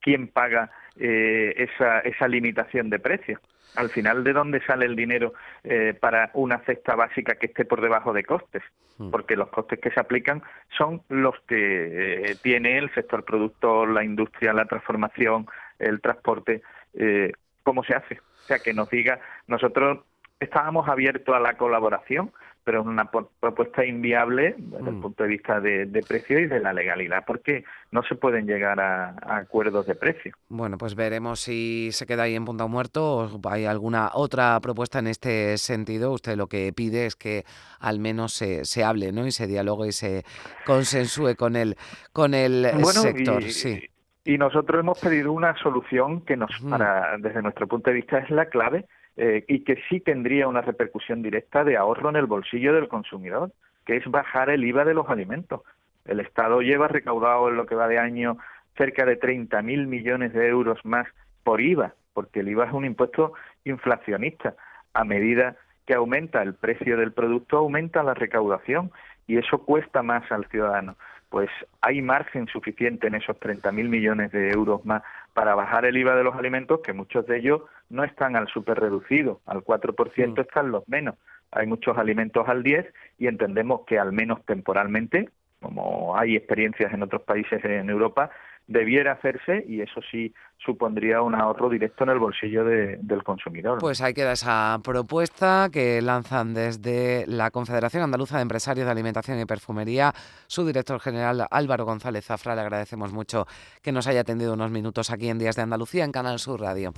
¿quién 0.00 0.28
paga 0.28 0.70
esa, 0.96 1.98
esa 2.00 2.28
limitación 2.28 2.88
de 2.88 3.00
precio? 3.00 3.40
al 3.76 3.90
final 3.90 4.24
de 4.24 4.32
dónde 4.32 4.60
sale 4.64 4.86
el 4.86 4.96
dinero 4.96 5.34
eh, 5.62 5.94
para 5.98 6.30
una 6.34 6.58
cesta 6.60 6.94
básica 6.94 7.34
que 7.36 7.46
esté 7.46 7.64
por 7.64 7.80
debajo 7.80 8.12
de 8.12 8.24
costes, 8.24 8.62
hmm. 8.98 9.10
porque 9.10 9.36
los 9.36 9.48
costes 9.48 9.80
que 9.80 9.90
se 9.90 10.00
aplican 10.00 10.42
son 10.76 11.02
los 11.08 11.34
que 11.46 12.30
eh, 12.30 12.36
tiene 12.42 12.78
el 12.78 12.92
sector 12.94 13.24
productor, 13.24 13.90
la 13.90 14.04
industria, 14.04 14.52
la 14.52 14.66
transformación, 14.66 15.46
el 15.78 16.00
transporte, 16.00 16.62
eh, 16.94 17.32
cómo 17.62 17.82
se 17.84 17.94
hace. 17.94 18.20
O 18.44 18.46
sea, 18.46 18.58
que 18.58 18.74
nos 18.74 18.90
diga, 18.90 19.20
nosotros 19.46 20.00
estábamos 20.38 20.86
abiertos 20.88 21.34
a 21.34 21.40
la 21.40 21.56
colaboración, 21.56 22.30
pero 22.62 22.80
es 22.80 22.86
una 22.86 23.10
propuesta 23.10 23.84
inviable 23.84 24.54
desde 24.58 24.88
el 24.88 24.96
mm. 24.96 25.00
punto 25.00 25.22
de 25.22 25.28
vista 25.28 25.60
de, 25.60 26.04
precio 26.06 26.38
y 26.38 26.46
de 26.46 26.60
la 26.60 26.72
legalidad, 26.72 27.24
porque 27.26 27.64
no 27.90 28.02
se 28.02 28.14
pueden 28.14 28.46
llegar 28.46 28.80
a, 28.80 29.16
acuerdos 29.36 29.86
de 29.86 29.94
precio. 29.94 30.34
Bueno, 30.48 30.78
pues 30.78 30.94
veremos 30.94 31.40
si 31.40 31.90
se 31.92 32.06
queda 32.06 32.24
ahí 32.24 32.34
en 32.34 32.44
punto 32.44 32.68
muerto 32.68 33.18
o 33.18 33.40
hay 33.48 33.66
alguna 33.66 34.10
otra 34.14 34.58
propuesta 34.60 34.98
en 34.98 35.06
este 35.06 35.58
sentido. 35.58 36.12
Usted 36.12 36.36
lo 36.36 36.46
que 36.46 36.72
pide 36.72 37.06
es 37.06 37.16
que 37.16 37.44
al 37.80 37.98
menos 37.98 38.32
se, 38.32 38.64
se 38.64 38.82
hable 38.82 39.12
¿no? 39.12 39.26
y 39.26 39.30
se 39.30 39.46
dialogue 39.46 39.88
y 39.88 39.92
se 39.92 40.24
consensúe 40.66 41.34
con 41.36 41.56
el, 41.56 41.76
con 42.12 42.34
el 42.34 42.66
sector. 42.84 43.42
Y, 43.42 43.50
sí. 43.50 43.88
Y 44.24 44.38
nosotros 44.38 44.80
hemos 44.80 44.98
pedido 44.98 45.32
una 45.32 45.54
solución 45.56 46.22
que 46.22 46.36
nos, 46.36 46.50
para, 46.68 47.16
desde 47.18 47.42
nuestro 47.42 47.66
punto 47.68 47.90
de 47.90 47.96
vista 47.96 48.18
es 48.18 48.30
la 48.30 48.46
clave 48.46 48.86
eh, 49.16 49.44
y 49.46 49.60
que 49.60 49.78
sí 49.88 50.00
tendría 50.00 50.48
una 50.48 50.62
repercusión 50.62 51.22
directa 51.22 51.62
de 51.62 51.76
ahorro 51.76 52.08
en 52.08 52.16
el 52.16 52.26
bolsillo 52.26 52.72
del 52.72 52.88
consumidor, 52.88 53.52
que 53.84 53.96
es 53.96 54.10
bajar 54.10 54.48
el 54.48 54.64
IVA 54.64 54.84
de 54.84 54.94
los 54.94 55.08
alimentos. 55.10 55.60
El 56.06 56.20
Estado 56.20 56.62
lleva 56.62 56.88
recaudado 56.88 57.48
en 57.48 57.56
lo 57.56 57.66
que 57.66 57.74
va 57.74 57.86
de 57.86 57.98
año 57.98 58.38
cerca 58.76 59.04
de 59.04 59.20
30.000 59.20 59.86
millones 59.86 60.32
de 60.32 60.48
euros 60.48 60.78
más 60.84 61.06
por 61.44 61.60
IVA, 61.60 61.94
porque 62.14 62.40
el 62.40 62.48
IVA 62.48 62.66
es 62.66 62.72
un 62.72 62.86
impuesto 62.86 63.34
inflacionista. 63.64 64.54
A 64.94 65.04
medida 65.04 65.56
que 65.86 65.94
aumenta 65.94 66.42
el 66.42 66.54
precio 66.54 66.96
del 66.96 67.12
producto, 67.12 67.58
aumenta 67.58 68.02
la 68.02 68.14
recaudación 68.14 68.90
y 69.26 69.36
eso 69.36 69.58
cuesta 69.58 70.02
más 70.02 70.30
al 70.32 70.46
ciudadano. 70.46 70.96
Pues 71.34 71.50
hay 71.80 72.00
margen 72.00 72.46
suficiente 72.46 73.08
en 73.08 73.16
esos 73.16 73.36
30.000 73.40 73.88
millones 73.88 74.30
de 74.30 74.52
euros 74.52 74.86
más 74.86 75.02
para 75.32 75.56
bajar 75.56 75.84
el 75.84 75.96
IVA 75.96 76.14
de 76.14 76.22
los 76.22 76.36
alimentos, 76.36 76.78
que 76.78 76.92
muchos 76.92 77.26
de 77.26 77.38
ellos 77.38 77.62
no 77.90 78.04
están 78.04 78.36
al 78.36 78.46
super 78.46 78.78
reducido, 78.78 79.40
al 79.44 79.64
4% 79.64 80.28
mm. 80.28 80.40
están 80.40 80.70
los 80.70 80.88
menos. 80.88 81.16
Hay 81.50 81.66
muchos 81.66 81.98
alimentos 81.98 82.48
al 82.48 82.62
10 82.62 82.86
y 83.18 83.26
entendemos 83.26 83.80
que 83.84 83.98
al 83.98 84.12
menos 84.12 84.46
temporalmente 84.46 85.28
como 85.60 86.16
hay 86.16 86.36
experiencias 86.36 86.92
en 86.92 87.02
otros 87.02 87.22
países 87.22 87.64
en 87.64 87.88
Europa, 87.90 88.30
debiera 88.66 89.12
hacerse 89.12 89.64
y 89.68 89.80
eso 89.80 90.00
sí 90.10 90.32
supondría 90.64 91.20
un 91.20 91.34
ahorro 91.34 91.68
directo 91.68 92.04
en 92.04 92.10
el 92.10 92.18
bolsillo 92.18 92.64
del 92.64 93.22
consumidor. 93.22 93.78
Pues 93.80 94.00
ahí 94.00 94.14
queda 94.14 94.32
esa 94.32 94.80
propuesta 94.82 95.68
que 95.70 96.00
lanzan 96.00 96.54
desde 96.54 97.24
la 97.26 97.50
Confederación 97.50 98.02
Andaluza 98.02 98.36
de 98.36 98.42
Empresarios 98.42 98.86
de 98.86 98.92
Alimentación 98.92 99.38
y 99.38 99.44
Perfumería. 99.44 100.12
Su 100.46 100.66
director 100.66 101.00
general 101.00 101.46
Álvaro 101.50 101.84
González 101.84 102.24
Zafra, 102.24 102.54
le 102.54 102.62
agradecemos 102.62 103.12
mucho 103.12 103.46
que 103.82 103.92
nos 103.92 104.06
haya 104.06 104.20
atendido 104.20 104.54
unos 104.54 104.70
minutos 104.70 105.10
aquí 105.10 105.28
en 105.28 105.38
Días 105.38 105.56
de 105.56 105.62
Andalucía 105.62 106.04
en 106.04 106.12
Canal 106.12 106.38
Sur 106.38 106.60
Radio. 106.60 106.94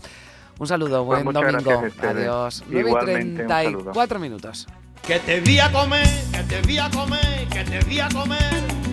Un 0.59 0.67
saludo, 0.67 1.05
pues 1.05 1.23
buen 1.25 1.35
domingo. 1.35 1.83
Adiós. 2.03 2.65
9 2.69 2.91
y 2.91 3.05
34 3.05 4.19
minutos. 4.19 4.67
Que 5.07 5.19
te 5.19 5.41
vi 5.41 5.59
a 5.59 5.71
comer, 5.71 6.07
que 6.33 6.43
te 6.45 6.67
vi 6.67 6.79
a 6.79 6.89
comer, 6.91 7.47
que 7.53 7.65
te 7.65 7.85
vi 7.85 8.01
a 8.01 8.09
comer 8.09 8.86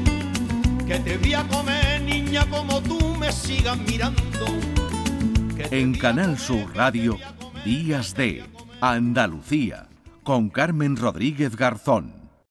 te 1.00 1.18
voy 1.18 1.34
a 1.34 1.48
comer, 1.48 2.02
niña, 2.02 2.46
como 2.50 2.82
tú 2.82 3.16
me 3.16 3.32
sigas 3.32 3.78
mirando. 3.80 4.46
En 5.72 5.94
Canal 5.96 6.38
Sur 6.38 6.76
Radio, 6.76 7.18
Días 7.66 8.14
de 8.16 8.44
Andalucía, 8.82 9.88
con 10.24 10.50
Carmen 10.50 10.96
Rodríguez 10.98 11.56
Garzón. 11.56 12.23